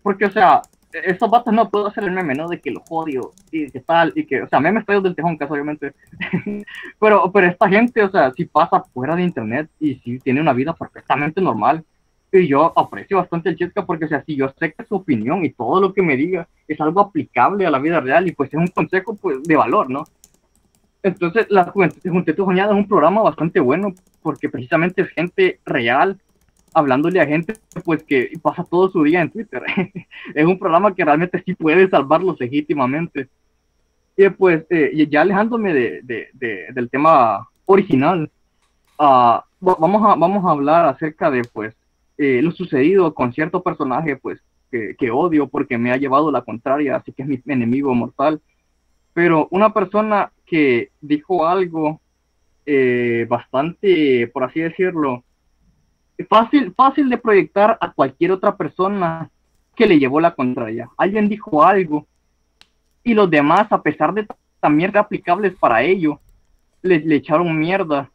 [0.02, 0.60] Porque, o sea,
[0.92, 2.48] estos vatos no puedo hacer el meme, ¿no?
[2.48, 5.38] De que los odio y que tal, y que, o sea, memes feos del tejón,
[5.48, 5.92] obviamente.
[7.00, 10.52] pero, pero esta gente, o sea, sí pasa fuera de internet y sí tiene una
[10.52, 11.84] vida perfectamente normal.
[12.30, 15.44] Y yo aprecio bastante el Chesca porque, o sea, si yo sé que su opinión
[15.44, 18.48] y todo lo que me diga es algo aplicable a la vida real y pues
[18.52, 20.04] es un consejo, pues, de valor, ¿no?
[21.02, 26.18] Entonces, la Juventud Juventud Soñada es un programa bastante bueno porque precisamente es gente real
[26.74, 27.54] hablándole a gente
[27.84, 29.62] pues que pasa todo su día en Twitter.
[30.34, 33.28] es un programa que realmente sí puede salvarlos legítimamente.
[34.16, 38.30] Y pues, eh, ya alejándome de, de- de- del tema original,
[38.98, 41.74] ah, va- vamos, a, vamos a hablar acerca de pues
[42.18, 44.38] eh, lo sucedido con cierto personaje pues
[44.70, 48.40] que, que odio porque me ha llevado la contraria, así que es mi enemigo mortal.
[49.14, 52.00] Pero una persona que dijo algo
[52.66, 55.24] eh, bastante, por así decirlo,
[56.22, 59.30] fácil, fácil de proyectar a cualquier otra persona
[59.74, 60.88] que le llevó la contraria.
[60.96, 62.06] Alguien dijo algo
[63.04, 64.26] y los demás, a pesar de
[64.60, 66.20] también aplicables para ello,
[66.82, 68.10] le, le echaron mierda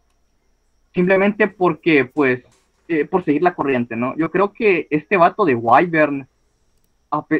[0.93, 2.43] simplemente porque, pues,
[2.87, 4.15] eh, por seguir la corriente, ¿no?
[4.17, 6.27] Yo creo que este vato de Wyvern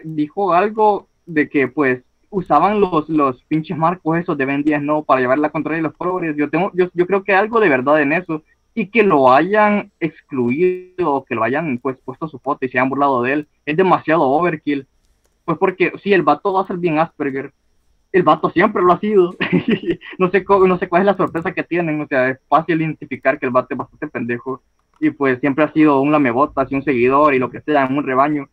[0.04, 5.04] dijo algo de que, pues, usaban los, los pinches marcos esos de Ben 10, ¿no?
[5.04, 6.36] Para llevar la contraria de los progres.
[6.36, 8.44] Yo, tengo, yo, yo creo que algo de verdad en eso.
[8.78, 12.90] Y que lo hayan excluido, que lo hayan pues puesto su foto y se hayan
[12.90, 14.86] burlado de él, es demasiado overkill.
[15.46, 17.52] Pues porque sí, el vato va a ser bien Asperger.
[18.12, 19.34] El vato siempre lo ha sido.
[20.20, 22.02] no, sé no sé cuál es la sorpresa que tienen.
[22.02, 24.62] O sea, es fácil identificar que el vato es bastante pendejo.
[25.00, 28.04] Y pues siempre ha sido un lamebotas y un seguidor y lo que sea, un
[28.04, 28.48] rebaño.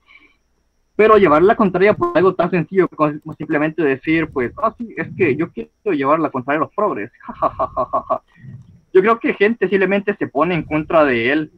[0.96, 5.08] Pero llevar la contraria por algo tan sencillo como simplemente decir, pues, ah, sí, es
[5.18, 7.12] que yo quiero llevar la contraria a los progres.
[8.94, 11.52] Yo creo que gente simplemente se pone en contra de él,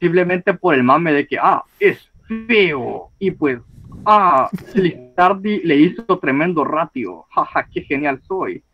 [0.00, 2.10] simplemente por el mame de que, ah, es
[2.48, 3.10] feo.
[3.20, 3.60] Y pues,
[4.04, 7.24] ah, Lizardi le hizo tremendo ratio.
[7.30, 8.64] Jaja, qué genial soy.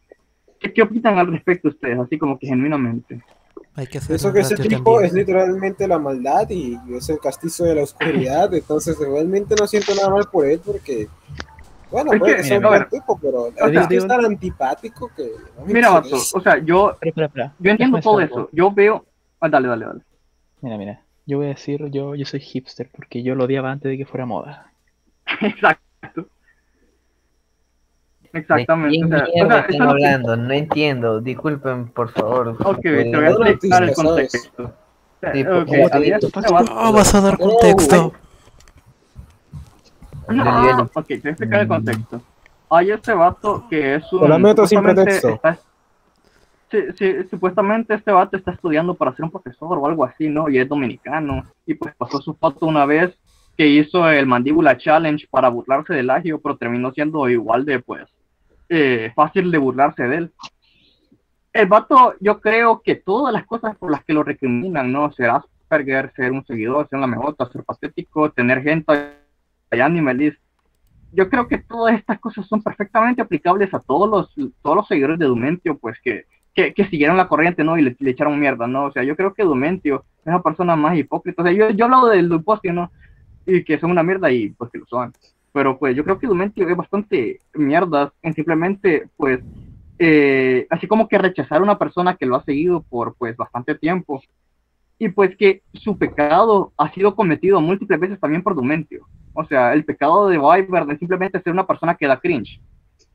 [0.59, 1.98] ¿Qué, ¿Qué opinan al respecto ustedes?
[1.98, 3.22] Así como que genuinamente.
[3.74, 5.04] Hay que hacer Eso que se ratio dijo también.
[5.04, 9.94] es literalmente la maldad y es el castizo de la oscuridad, entonces realmente no siento
[9.94, 11.09] nada mal por él porque,
[11.91, 15.30] bueno, Es puede que, sea un buen tipo, pero es que es tan antipático que...
[15.59, 16.36] no Mira, interesa.
[16.39, 16.97] o sea, yo,
[17.59, 18.49] yo entiendo todo eso.
[18.53, 19.05] Yo veo...
[19.41, 20.01] Ah, dale, dale, dale.
[20.61, 21.03] Mira, mira.
[21.26, 24.07] Yo voy a decir, yo, yo soy hipster porque yo lo odiaba antes de que
[24.07, 24.72] fuera moda.
[25.43, 26.26] Exacto.
[28.32, 28.99] Exactamente.
[28.99, 30.36] ¿De o sea, o mierda sea, están eso es lo que- hablando?
[30.36, 31.20] No entiendo.
[31.20, 32.57] Disculpen, por favor.
[32.64, 34.72] Ok, te voy a ¿Pueden- explicar el contexto.
[35.20, 36.18] Sea, Sí, por ok, favor, había
[36.70, 37.97] Ah, vas a dar contexto.
[37.97, 38.12] No,
[40.29, 40.83] Dale, dale.
[40.83, 42.22] ok, te voy a explicar el contexto.
[42.70, 44.29] Hay este vato que es un.
[44.29, 45.29] Lo meto sin supuestamente pretexto.
[45.35, 45.59] está-
[46.70, 50.49] sí, sí, supuestamente este vato está estudiando para ser un profesor o algo así, ¿no?
[50.49, 51.45] Y es dominicano.
[51.66, 53.16] Y pues pasó su foto una vez
[53.57, 58.05] que hizo el Mandíbula Challenge para burlarse del agio, pero terminó siendo igual de, pues,
[58.68, 60.33] eh, fácil de burlarse de él.
[61.53, 65.11] El vato, yo creo que todas las cosas por las que lo recriminan, ¿no?
[65.12, 69.17] Ser Asperger, ser un seguidor, ser una mejota, ser patético, tener gente
[69.70, 70.38] allá animalist.
[71.12, 75.18] Yo creo que todas estas cosas son perfectamente aplicables a todos los, todos los seguidores
[75.18, 77.78] de Dumentio, pues que, que, que siguieron la corriente, ¿no?
[77.78, 78.86] Y le, le echaron mierda, ¿no?
[78.86, 81.42] O sea, yo creo que Dumentio es la persona más hipócrita.
[81.42, 82.90] O sea, yo, yo he hablado del Dupostio, ¿no?
[83.46, 85.12] Y que son una mierda y pues que lo son.
[85.52, 89.40] Pero pues yo creo que Dumentio es bastante mierda en simplemente, pues,
[89.98, 93.74] eh, así como que rechazar a una persona que lo ha seguido por pues bastante
[93.74, 94.20] tiempo
[94.98, 99.06] y pues que su pecado ha sido cometido múltiples veces también por Dumentio.
[99.41, 102.61] O sea, el pecado de Wyvern es simplemente ser una persona que da cringe.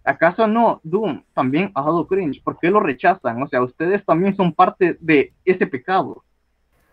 [0.06, 0.80] ¿Acaso no?
[0.84, 2.42] Doom también ha dado cringe.
[2.42, 3.42] ¿Por qué lo rechazan?
[3.44, 6.24] O sea, ustedes también son parte de ese pecado.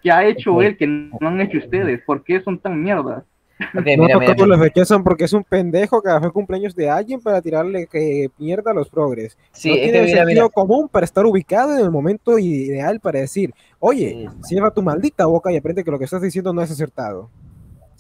[0.03, 0.63] que ha hecho Ok.
[0.63, 2.01] él que no han hecho ustedes?
[2.07, 3.23] ¿Por qué son tan mierdas?
[3.75, 4.47] Ok, no, mira, mira, todos mira.
[4.47, 8.71] los rechazan porque es un pendejo que fue cumpleaños de alguien para tirarle que mierda
[8.71, 9.37] a los progres.
[9.53, 10.49] Sí, no es tiene que sentido mira.
[10.49, 14.39] común para estar ubicado en el momento ideal para decir, oye, Sí.
[14.49, 17.29] cierra tu maldita boca y aprende que lo que estás diciendo no es acertado.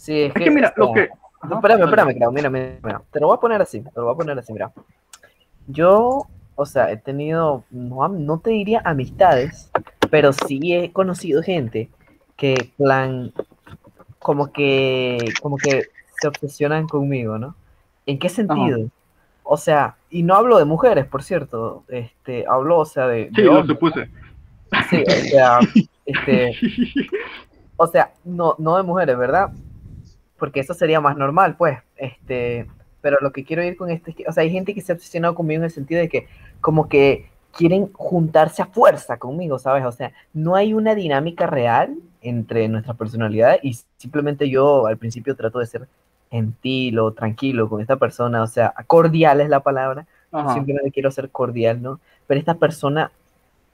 [0.00, 1.10] Sí, es Es que mira, lo que...
[1.46, 3.02] No, espérame, espérame, creo, mira, mira, mira.
[3.12, 4.72] Te lo voy a poner así, te lo voy a poner así, mira.
[5.66, 9.70] Yo, o sea, he tenido, no, te diría amistades,
[10.10, 11.90] pero sí he conocido gente
[12.38, 13.34] que, plan,
[14.20, 15.82] como que, como que
[16.18, 17.54] se obsesionan conmigo, ¿no?
[18.06, 18.88] ¿En qué sentido?
[19.42, 23.42] O sea, y no hablo de mujeres, por cierto, este, hablo, o sea, de, Sí,
[23.42, 24.08] de lo supuse.
[24.88, 25.58] Sí, o sea,
[26.06, 26.56] este,
[27.76, 29.50] o sea, no, no de mujeres, ¿verdad?
[30.40, 32.66] Porque eso sería más normal, pues, este,
[33.00, 34.90] pero lo que quiero ir con esto es que, o sea, hay gente que se
[34.90, 36.26] ha obsesionado conmigo en el sentido de que,
[36.60, 39.84] como que quieren juntarse a fuerza conmigo, ¿sabes?
[39.84, 45.36] O sea, no hay una dinámica real entre nuestra personalidad y simplemente yo al principio
[45.36, 45.88] trato de ser
[46.30, 50.06] gentil o tranquilo con esta persona, o sea, cordial es la palabra,
[50.54, 52.00] simplemente quiero ser cordial, ¿no?
[52.26, 53.10] Pero esta persona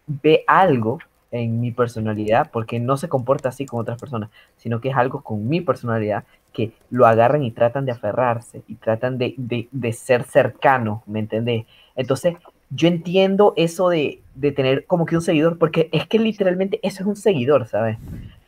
[0.07, 0.99] ve algo
[1.31, 5.23] en mi personalidad porque no se comporta así con otras personas, sino que es algo
[5.23, 9.93] con mi personalidad que lo agarran y tratan de aferrarse y tratan de, de, de
[9.93, 11.67] ser cercanos, ¿me entendés?
[11.95, 12.37] Entonces,
[12.71, 17.03] yo entiendo eso de, de tener como que un seguidor, porque es que literalmente eso
[17.03, 17.99] es un seguidor, ¿sabes?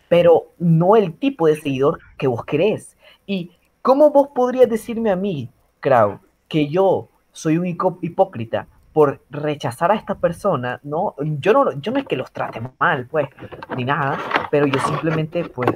[0.08, 2.96] Pero no el tipo de seguidor que vos querés.
[3.26, 3.52] ¿Y
[3.82, 5.50] cómo vos podrías decirme a mí,
[5.80, 11.14] Krau, que yo soy un hipócrita por rechazar a esta persona, ¿no?
[11.20, 13.28] Yo no, yo no es que los trate mal, pues,
[13.76, 14.18] ni nada,
[14.50, 15.70] pero yo simplemente, pues,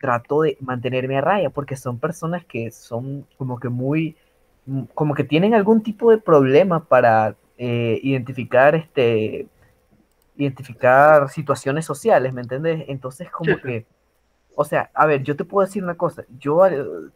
[0.00, 4.16] trato de mantenerme a raya, porque son personas que son como que muy,
[4.66, 9.48] mm, como que tienen algún tipo de problema para eh, identificar, este,
[10.36, 12.84] identificar situaciones sociales, ¿me entiendes?
[12.88, 13.86] Entonces, como Sí, que,
[14.56, 16.60] o sea, a ver, yo te puedo decir una cosa, yo,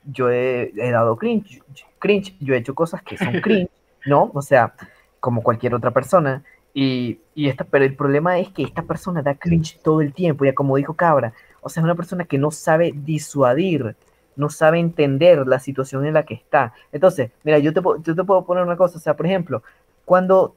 [0.04, 1.62] yo he, he dado cringe,
[1.98, 3.70] cringe, yo he hecho cosas que son cringe,
[4.06, 4.30] ¿no?
[4.34, 4.74] O sea,
[5.20, 6.42] como cualquier otra persona.
[6.72, 10.44] Y, y esta, pero el problema es que esta persona da cringe todo el tiempo,
[10.44, 11.32] ya como dijo Cabra,
[11.62, 13.96] o sea, es una persona que no sabe disuadir,
[14.36, 16.72] no sabe entender la situación en la que está.
[16.92, 19.62] Entonces, mira, yo te, yo te puedo poner una cosa, o sea, por ejemplo,
[20.04, 20.54] cuando,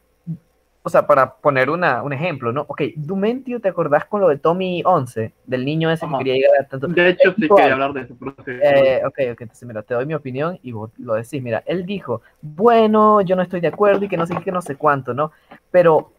[0.83, 2.65] o sea, para poner una, un ejemplo, ¿no?
[2.67, 6.17] Ok, Dumentio, ¿te acordás con lo de Tommy 11, del niño ese Ajá.
[6.17, 6.87] que quería llegar a tanto?
[6.87, 8.15] De hecho, sí quería hablar de eso.
[8.19, 8.51] pero sí.
[8.61, 11.41] Eh, ok, ok, entonces mira, te doy mi opinión y vos lo decís.
[11.41, 14.61] Mira, él dijo, bueno, yo no estoy de acuerdo y que no sé qué, no
[14.61, 15.31] sé cuánto, ¿no?
[15.71, 16.11] Pero,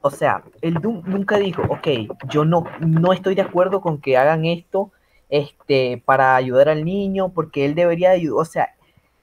[0.00, 1.88] o sea, él nu- nunca dijo, ok,
[2.28, 4.90] yo no, no estoy de acuerdo con que hagan esto
[5.28, 8.68] este, para ayudar al niño, porque él debería ayudar, o sea,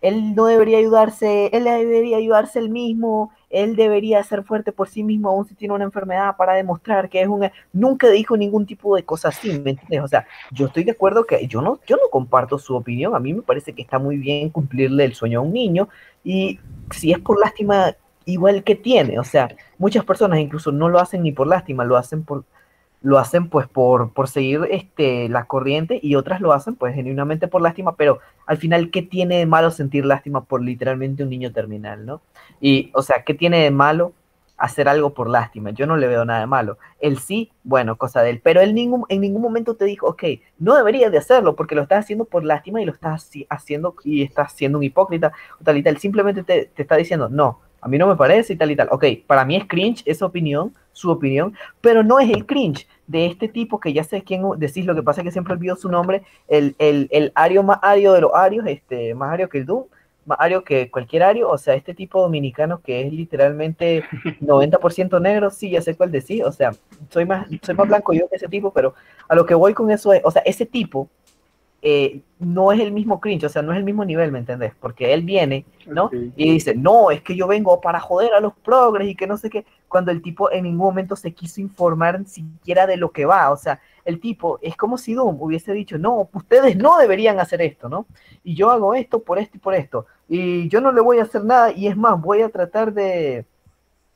[0.02, 5.04] él no debería ayudarse, él debería ayudarse él mismo, él debería ser fuerte por sí
[5.04, 7.50] mismo, aún si tiene una enfermedad, para demostrar que es un...
[7.74, 10.02] Nunca dijo ningún tipo de cosa así, ¿me entiendes?
[10.02, 13.16] O sea, yo estoy de acuerdo que yo no, yo no comparto su opinión.
[13.16, 15.90] A mí me parece que está muy bien cumplirle el sueño a un niño
[16.24, 16.60] y
[16.92, 17.96] si es por lástima,
[18.26, 19.20] igual que tiene.
[19.20, 22.46] O sea, muchas personas incluso no lo hacen ni por lástima, lo hacen por
[23.02, 27.48] lo hacen pues por, por seguir este, la corriente y otras lo hacen pues genuinamente
[27.48, 31.52] por lástima, pero al final, ¿qué tiene de malo sentir lástima por literalmente un niño
[31.52, 32.22] terminal, no?
[32.60, 34.14] Y, o sea, ¿qué tiene de malo
[34.60, 35.72] hacer algo por lástima.
[35.72, 36.78] Yo no le veo nada de malo.
[37.00, 38.42] Él sí, bueno, cosa de él.
[38.44, 40.24] Pero él ningún, en ningún momento te dijo, ok,
[40.60, 44.22] no deberías de hacerlo porque lo estás haciendo por lástima y lo estás haciendo y
[44.22, 45.98] estás siendo un hipócrita o tal.
[45.98, 48.90] Simplemente te, te está diciendo, no, a mí no me parece y tal y tal.
[48.92, 53.26] Ok, para mí es cringe esa opinión, su opinión, pero no es el cringe de
[53.26, 55.90] este tipo que ya sé quién decís, lo que pasa es que siempre olvido su
[55.90, 59.66] nombre, el, el, el ario más ario de los arios, este, más ario que el
[59.66, 59.86] Doom,
[60.26, 64.04] más ario que cualquier ario, o sea, este tipo dominicano que es literalmente
[64.42, 66.72] 90% negro, sí, ya sé cuál decís, o sea,
[67.10, 68.94] soy más, soy más blanco yo que ese tipo, pero
[69.28, 71.10] a lo que voy con eso es, o sea, ese tipo
[71.82, 74.74] eh, no es el mismo cringe, o sea, no es el mismo nivel, ¿me entendés?
[74.80, 76.10] Porque él viene, ¿no?
[76.36, 79.38] Y dice, no, es que yo vengo para joder a los progres y que no
[79.38, 83.26] sé qué, cuando el tipo en ningún momento se quiso informar siquiera de lo que
[83.26, 87.40] va, o sea, el tipo es como si Doom hubiese dicho, no, ustedes no deberían
[87.40, 88.06] hacer esto, ¿no?
[88.44, 91.24] Y yo hago esto por esto y por esto, y yo no le voy a
[91.24, 93.46] hacer nada, y es más, voy a tratar de,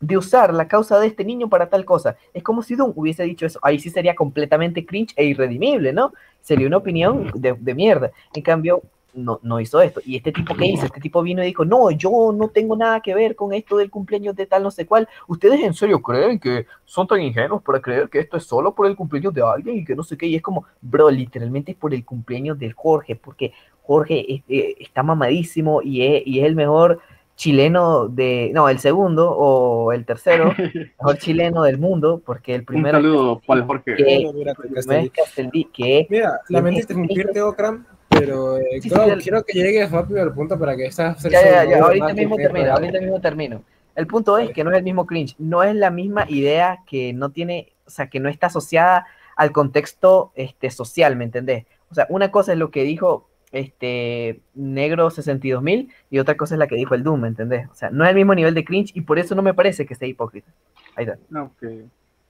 [0.05, 2.17] de usar la causa de este niño para tal cosa.
[2.33, 3.59] Es como si Doom hubiese dicho eso.
[3.61, 6.13] Ahí sí sería completamente cringe e irredimible, ¿no?
[6.41, 8.11] Sería una opinión de, de mierda.
[8.33, 8.81] En cambio,
[9.13, 10.01] no, no hizo esto.
[10.05, 10.85] Y este tipo, ¿qué hizo?
[10.87, 13.89] Este tipo vino y dijo, no, yo no tengo nada que ver con esto del
[13.91, 15.07] cumpleaños de tal no sé cuál.
[15.27, 18.87] ¿Ustedes en serio creen que son tan ingenuos para creer que esto es solo por
[18.87, 20.25] el cumpleaños de alguien y que no sé qué?
[20.25, 24.75] Y es como, bro, literalmente es por el cumpleaños del Jorge, porque Jorge es- eh,
[24.79, 26.99] está mamadísimo y es, y es el mejor
[27.35, 30.53] chileno de, no, el segundo o el tercero,
[30.99, 33.95] mejor chileno del mundo, porque el Un primero es saludo el Jorge.
[33.95, 34.31] que,
[34.75, 35.05] Castelli.
[35.07, 39.43] es Castelví, que Mira, lamento es- interrumpirte, Okram, pero eh, Sí, Crow, sí, el- quiero
[39.43, 42.99] que llegues rápido al punto para que esta Ya, ya, ya, ahorita mismo termino, ahorita
[42.99, 43.63] mismo termino.
[43.95, 47.13] El punto es que no es el mismo cringe, no es la misma idea que
[47.13, 49.05] no tiene, o sea, que no está asociada
[49.35, 51.65] al contexto este, social, ¿me entendés?
[51.91, 56.59] O sea, una cosa es lo que dijo este Negro 62000 y otra cosa es
[56.59, 57.69] la que dijo el Doom, ¿me entendés?
[57.69, 59.85] O sea, no es el mismo nivel de cringe y por eso no me parece
[59.85, 60.51] que sea hipócrita.
[60.95, 61.17] Ahí está.
[61.29, 61.61] No, ok.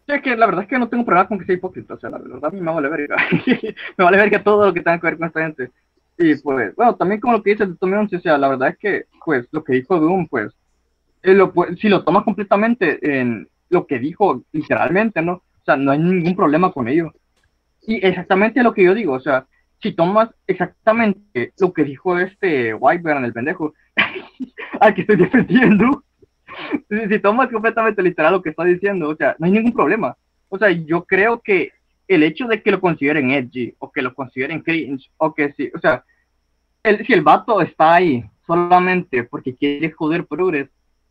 [0.05, 1.99] Sí, es que la verdad es que no tengo problema con que sea hipócrita, o
[1.99, 3.15] sea, la verdad a mí me vale verga.
[3.97, 5.71] me vale verga todo lo que tenga que ver con esta gente.
[6.17, 9.05] Y pues, bueno, también como lo que dice Tommy o sea, la verdad es que,
[9.25, 10.53] pues, lo que dijo Doom, pues,
[11.23, 15.33] eh, lo pu- si lo tomas completamente en lo que dijo literalmente, ¿no?
[15.35, 17.11] O sea, no hay ningún problema con ello.
[17.81, 19.45] Y exactamente lo que yo digo, o sea,
[19.83, 23.73] si tomas exactamente lo que dijo este Whitebeard, el pendejo,
[24.79, 26.03] al que estoy defendiendo,
[26.89, 30.15] si, si tomas completamente literal lo que está diciendo, o sea, no hay ningún problema.
[30.47, 31.73] O sea, yo creo que
[32.07, 35.69] el hecho de que lo consideren edgy, o que lo consideren cringe, o que sí,
[35.75, 36.05] o sea,
[36.81, 40.69] el, si el vato está ahí solamente porque quiere joder progres,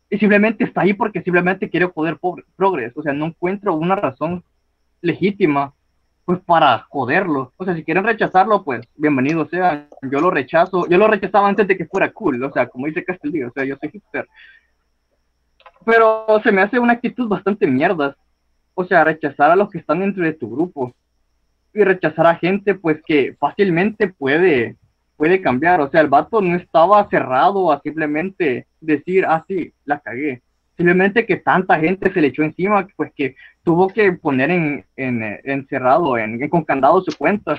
[0.09, 2.17] y simplemente está ahí porque simplemente quiere joder
[2.55, 4.43] progres, o sea, no encuentro una razón
[5.01, 5.73] legítima
[6.25, 7.51] pues para joderlo.
[7.57, 9.87] O sea, si quieren rechazarlo, pues bienvenido sea.
[10.03, 10.87] Yo lo rechazo.
[10.87, 12.41] Yo lo rechazaba antes de que fuera cool.
[12.43, 14.27] O sea, como dice Castillo, o sea, yo soy hipster.
[15.85, 18.15] Pero se me hace una actitud bastante mierda.
[18.73, 20.93] O sea, rechazar a los que están dentro de tu grupo.
[21.73, 24.77] Y rechazar a gente, pues que fácilmente puede,
[25.17, 25.81] puede cambiar.
[25.81, 30.41] O sea, el vato no estaba cerrado a simplemente decir, ah, sí, la cagué.
[30.75, 35.21] Simplemente que tanta gente se le echó encima, pues que tuvo que poner en, en,
[35.23, 37.57] eh, encerrado, en, en- con candado su cuenta.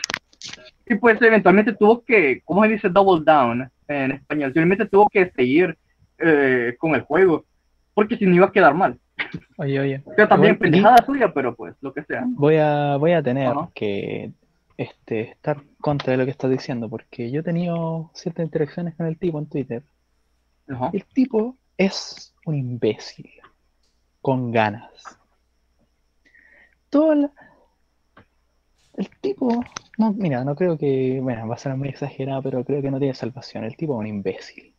[0.86, 4.52] Y pues eventualmente tuvo que, ¿cómo se dice double down en español?
[4.52, 5.76] Simplemente tuvo que seguir
[6.18, 7.44] eh, con el juego,
[7.94, 8.98] porque si no iba a quedar mal.
[9.58, 10.02] Oye, oye.
[10.16, 12.24] Pero también aquí pendejada suya, pero pues lo que sea.
[12.26, 14.32] Voy a, voy a tener que
[14.76, 19.06] este, estar contra de lo que estás diciendo, porque yo he tenido ciertas interacciones con
[19.06, 19.82] el tipo en Twitter.
[20.68, 20.90] Ajá.
[20.92, 23.30] El tipo es un imbécil,
[24.22, 24.92] con ganas.
[26.90, 27.32] Todo la-
[28.94, 29.62] El tipo,
[29.98, 32.98] no, mira, no creo que, bueno, va a ser muy exagerado, pero creo que no
[32.98, 33.62] tiene salvación.
[33.62, 34.74] El tipo es un imbécil.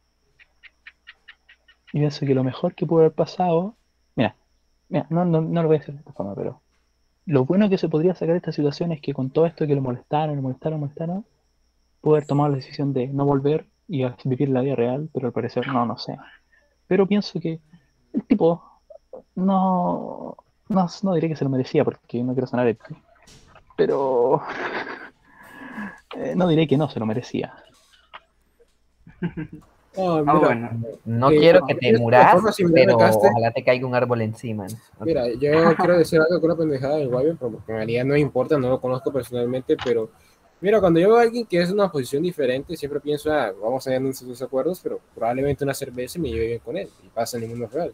[1.93, 3.77] Y pienso que lo mejor que pudo haber pasado,
[4.15, 4.35] mira,
[4.89, 6.61] mira, no, no, no lo voy a hacer de esta forma, pero
[7.25, 9.75] lo bueno que se podría sacar de esta situación es que con todo esto que
[9.75, 11.25] lo molestaron, lo molestaron, lo molestaron,
[12.01, 15.33] pudo haber tomado la decisión de no volver y vivir la vida real, pero al
[15.33, 16.17] parecer no, no sé.
[16.87, 17.59] Pero pienso que
[18.13, 18.63] el tipo
[19.35, 20.35] no,
[20.69, 22.95] no, no diré que se lo merecía porque no quiero sonar épico,
[23.75, 24.41] pero
[26.15, 27.53] eh, no diré que no se lo merecía.
[29.97, 30.69] Oh, Ah, mira, bueno.
[31.05, 32.35] No Eh, quiero que te muras,
[32.73, 34.67] pero ojalá te caiga un árbol encima.
[34.67, 35.05] ¿no?
[35.05, 38.19] Mira, yo quiero decir algo con una pendejada del Wyvern, pero en realidad no me
[38.19, 40.09] importa, no lo conozco personalmente, pero
[40.65, 43.85] mira, cuando yo veo a alguien que es una posición diferente, siempre pienso, ah, vamos
[43.85, 47.37] a tener nuestros acuerdos, pero probablemente una cerveza me lleve bien con él, y pasa
[47.37, 47.93] en el mundo real.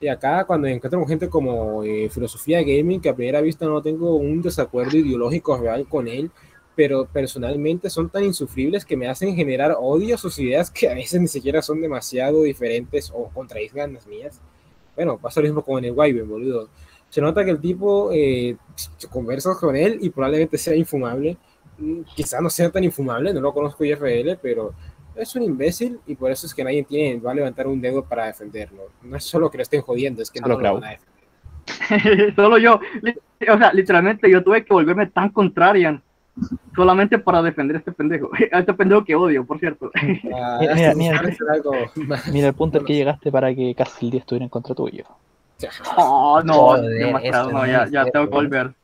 [0.00, 4.16] Y acá, cuando encuentro gente como eh, Filosofía Gaming, que a primera vista no tengo
[4.16, 6.30] un desacuerdo ideológico real con él,
[6.74, 10.94] pero personalmente son tan insufribles que me hacen generar odio a sus ideas que a
[10.94, 14.40] veces ni siquiera son demasiado diferentes o contradicen las mías.
[14.96, 16.70] Bueno, pasa lo mismo con el Wyvern, boludo.
[17.10, 18.56] Se nota que el tipo eh,
[19.10, 21.36] conversas con él y probablemente sea infumable.
[21.78, 24.74] Mm, Quizá no sea tan infumable, no lo conozco IFL, pero
[25.14, 28.04] es un imbécil y por eso es que nadie tiene, va a levantar un dedo
[28.04, 28.84] para defenderlo.
[29.02, 32.34] No es solo que lo estén jodiendo, es que Solo no lo van a defender.
[32.36, 36.02] Solo yo, o sea, literalmente yo tuve que volverme tan contrarian
[36.74, 38.30] solamente para defender a este pendejo.
[38.52, 39.90] A este pendejo que odio, por cierto.
[40.34, 41.22] Ah, Mira, mira.
[42.32, 45.04] Mira el punto al que llegaste para que casi el día estuviera en contra tuyo.
[45.96, 48.74] Oh, no, Joder, demasiado, eso no, no ya, ya tengo que volver.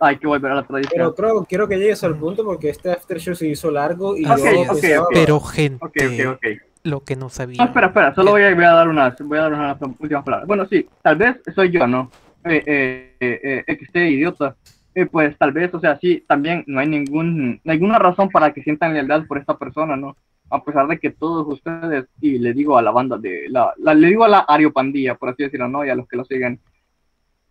[0.00, 1.12] Hay que volver a la Pero tradición.
[1.16, 4.36] creo, quiero que llegues al punto porque este after show se hizo largo y Ok,
[4.38, 5.08] yo ok, pensaba- ok.
[5.14, 6.46] Pero gente, Ok, ok, ok.
[6.84, 7.58] lo que no sabía.
[7.58, 10.24] No, espera, espera, solo voy a, voy a dar unas, voy a dar unas últimas
[10.24, 10.46] palabras.
[10.48, 12.10] Bueno, sí, tal vez soy yo, ¿no?
[12.44, 14.56] Eh, eh, eh, eh, que esté idiota.
[14.94, 18.62] Eh, pues tal vez, o sea, sí, también no hay ningún, ninguna razón para que
[18.62, 20.16] sientan lealtad por esta persona, ¿no?
[20.48, 23.94] A pesar de que todos ustedes, y le digo a la banda de, la, la-
[23.94, 25.84] le digo a la Ariopandilla, por así decirlo, ¿no?
[25.84, 26.60] Y a los que lo siguen,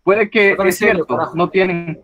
[0.04, 2.00] puede que es cierto, no tienen,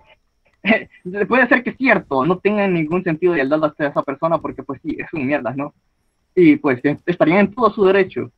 [1.28, 4.64] puede ser que es cierto, no tengan ningún sentido de lealtad hacia esa persona, porque
[4.64, 5.74] pues sí, es un mierda, ¿no?
[6.36, 8.32] Y pues estarían en todo su derecho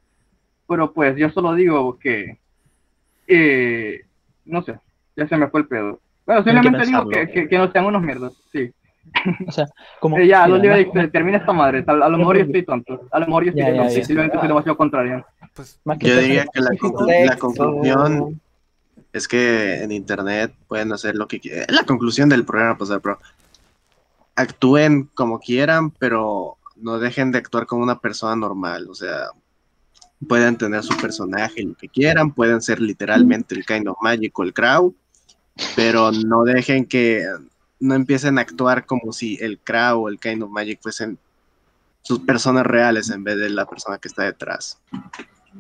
[0.66, 2.38] pero pues yo solo digo que
[3.28, 4.02] eh,
[4.46, 4.80] no sé,
[5.16, 6.00] ya se me fue el pedo.
[6.26, 8.72] Bueno, Tienen que simplemente digo que, que, que no sean unos mierdas, sí.
[9.48, 9.66] O sea,
[10.00, 10.18] como.
[10.20, 13.02] Eh, ya, mira, no más- termina esta madre, tal- a lo mejor yo estoy tonto,
[13.12, 14.06] a lo mejor yo estoy Ya, tonto, ya.
[14.06, 15.26] simplemente soy demasiado contrario.
[15.54, 16.70] Pues, más que Yo diría que la,
[17.26, 18.42] la conclusión
[19.14, 21.68] es que en internet pueden hacer lo que quieran.
[21.70, 22.90] La conclusión del programa, pues,
[24.36, 28.88] actúen como quieran, pero no dejen de actuar como una persona normal.
[28.90, 29.28] O sea,
[30.28, 34.44] pueden tener su personaje, lo que quieran, pueden ser literalmente el Kind of Magic o
[34.44, 34.96] el Crow,
[35.76, 37.24] pero no dejen que
[37.80, 41.20] no empiecen a actuar como si el Crow o el Kind of Magic fuesen
[42.02, 44.80] sus personas reales en vez de la persona que está detrás.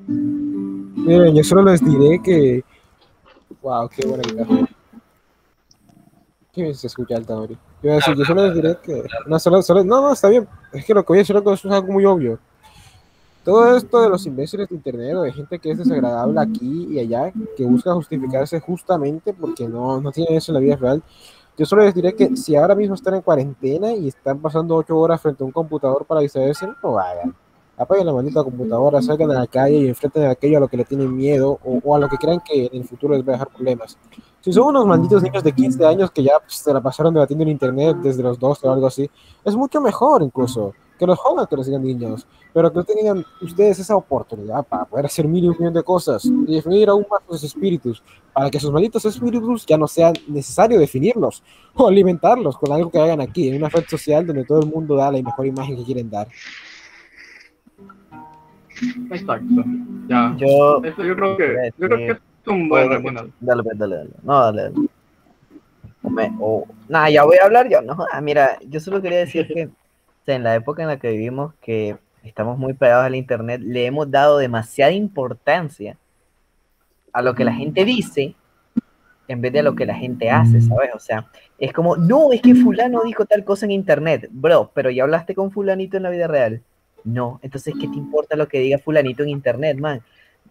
[0.07, 2.63] Miren, yo solo les diré que.
[3.63, 4.67] Wow, qué buena guitarra.
[6.51, 7.53] ¿Qué bien se escucha Ori?
[7.55, 9.03] Yo, iba a decir, yo solo les diré que.
[9.25, 10.47] No, solo, solo- no, no, está bien.
[10.73, 12.37] Es que lo que voy a decir es algo muy obvio.
[13.45, 16.99] Todo esto de los imbéciles de internet o de gente que es desagradable aquí y
[16.99, 21.01] allá, que busca justificarse justamente porque no, no tienen eso en la vida real.
[21.57, 24.97] Yo solo les diré que si ahora mismo están en cuarentena y están pasando ocho
[24.97, 27.33] horas frente a un computador para distraerse, no lo hagan
[27.77, 30.77] apaguen la maldita computadora, salgan a la calle y enfrenten a aquello a lo que
[30.77, 33.31] le tienen miedo o, o a lo que crean que en el futuro les va
[33.31, 33.97] a dejar problemas.
[34.41, 37.43] Si son unos malditos niños de 15 años que ya pues, se la pasaron debatiendo
[37.43, 39.09] en internet desde los 12 o algo así,
[39.45, 43.79] es mucho mejor incluso que los jodan que los sigan niños, pero que tengan ustedes
[43.79, 47.21] esa oportunidad para poder hacer mil y un millón de cosas y definir aún más
[47.27, 48.03] sus espíritus,
[48.33, 51.43] para que sus malditos espíritus ya no sea necesario definirlos
[51.73, 54.95] o alimentarlos con algo que hagan aquí, en una red social donde todo el mundo
[54.95, 56.27] da la mejor imagen que quieren dar.
[59.11, 59.63] Exacto,
[60.07, 60.35] ya.
[60.37, 60.81] Yo.
[60.83, 62.17] Eso yo creo que, yo creo que es
[62.47, 64.09] un buen, bueno, Dale, pues, dale, dale.
[64.23, 64.75] No, dale, dale.
[66.01, 67.81] O me- o- Nada, ya voy a hablar yo.
[67.81, 70.97] No, jodas, mira, yo solo quería decir que o sea, en la época en la
[70.97, 75.97] que vivimos, que estamos muy pegados al internet, le hemos dado demasiada importancia
[77.11, 78.35] a lo que la gente dice
[79.27, 80.89] en vez de a lo que la gente hace, ¿sabes?
[80.93, 84.89] O sea, es como, no, es que fulano dijo tal cosa en internet, bro, pero
[84.89, 86.61] ya hablaste con fulanito en la vida real.
[87.03, 90.01] No, entonces, ¿qué te importa lo que diga fulanito en internet, man?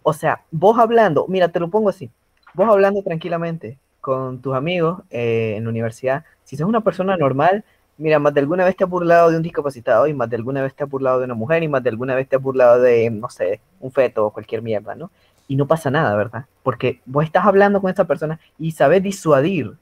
[0.03, 2.09] O sea, vos hablando, mira, te lo pongo así,
[2.53, 7.63] vos hablando tranquilamente con tus amigos eh, en la universidad, si sos una persona normal,
[7.97, 10.61] mira, más de alguna vez te has burlado de un discapacitado y más de alguna
[10.61, 12.81] vez te has burlado de una mujer y más de alguna vez te has burlado
[12.81, 15.09] de, no sé, un feto o cualquier mierda, ¿no?
[15.47, 16.45] Y no pasa nada, ¿verdad?
[16.63, 19.73] Porque vos estás hablando con esa persona y sabes disuadir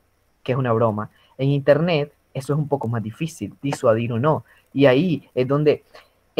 [0.43, 1.09] que es una broma.
[1.37, 4.45] En internet eso es un poco más difícil, disuadir o no.
[4.73, 5.83] Y ahí es donde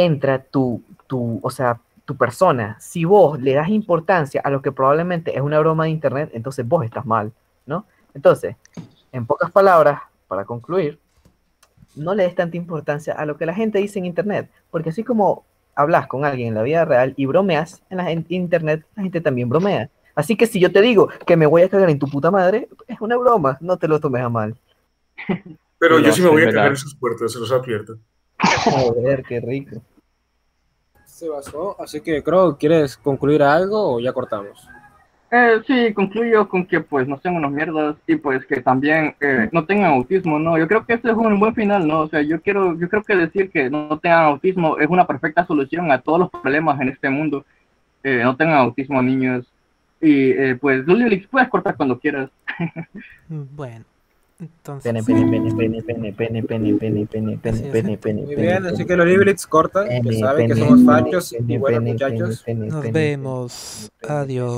[0.05, 2.77] entra tu, tu, o sea, tu persona.
[2.79, 6.67] Si vos le das importancia a lo que probablemente es una broma de internet, entonces
[6.67, 7.31] vos estás mal,
[7.65, 7.85] ¿no?
[8.13, 8.55] Entonces,
[9.11, 10.99] en pocas palabras, para concluir,
[11.95, 15.03] no le des tanta importancia a lo que la gente dice en internet, porque así
[15.03, 15.45] como
[15.75, 19.21] hablas con alguien en la vida real y bromeas en la en internet, la gente
[19.21, 19.89] también bromea.
[20.15, 22.67] Así que si yo te digo que me voy a cagar en tu puta madre,
[22.87, 24.55] es una broma, no te lo tomes a mal.
[25.79, 27.97] Pero yo sí me voy a cagar en sus puertas, se los advierto.
[28.65, 29.81] Joder, qué rico.
[31.21, 34.67] Se basó, así que creo, ¿quieres concluir algo o ya cortamos?
[35.29, 39.47] Eh, sí, concluyo con que pues no sean unos mierdas y pues que también eh,
[39.51, 40.57] no tengan autismo, ¿no?
[40.57, 41.99] Yo creo que ese es un buen final, ¿no?
[41.99, 45.45] O sea, yo quiero, yo creo que decir que no tengan autismo es una perfecta
[45.45, 47.45] solución a todos los problemas en este mundo.
[48.03, 49.45] Eh, no tengan autismo, niños.
[50.01, 52.31] Y eh, pues, Lulix, puedes cortar cuando quieras.
[53.29, 53.85] mm, bueno,
[54.41, 57.71] Entonces, Pene, pene, pene, pene, pene, pene, pene, pene, pene, pene, pene, ¿eh?
[57.71, 61.35] pene, Muy pene, bien, así que los Librits cortan, ya pene, saben que somos fachos
[61.47, 62.43] y buenos muchachos.
[62.47, 63.91] nos vemos.
[64.01, 64.51] Adiós.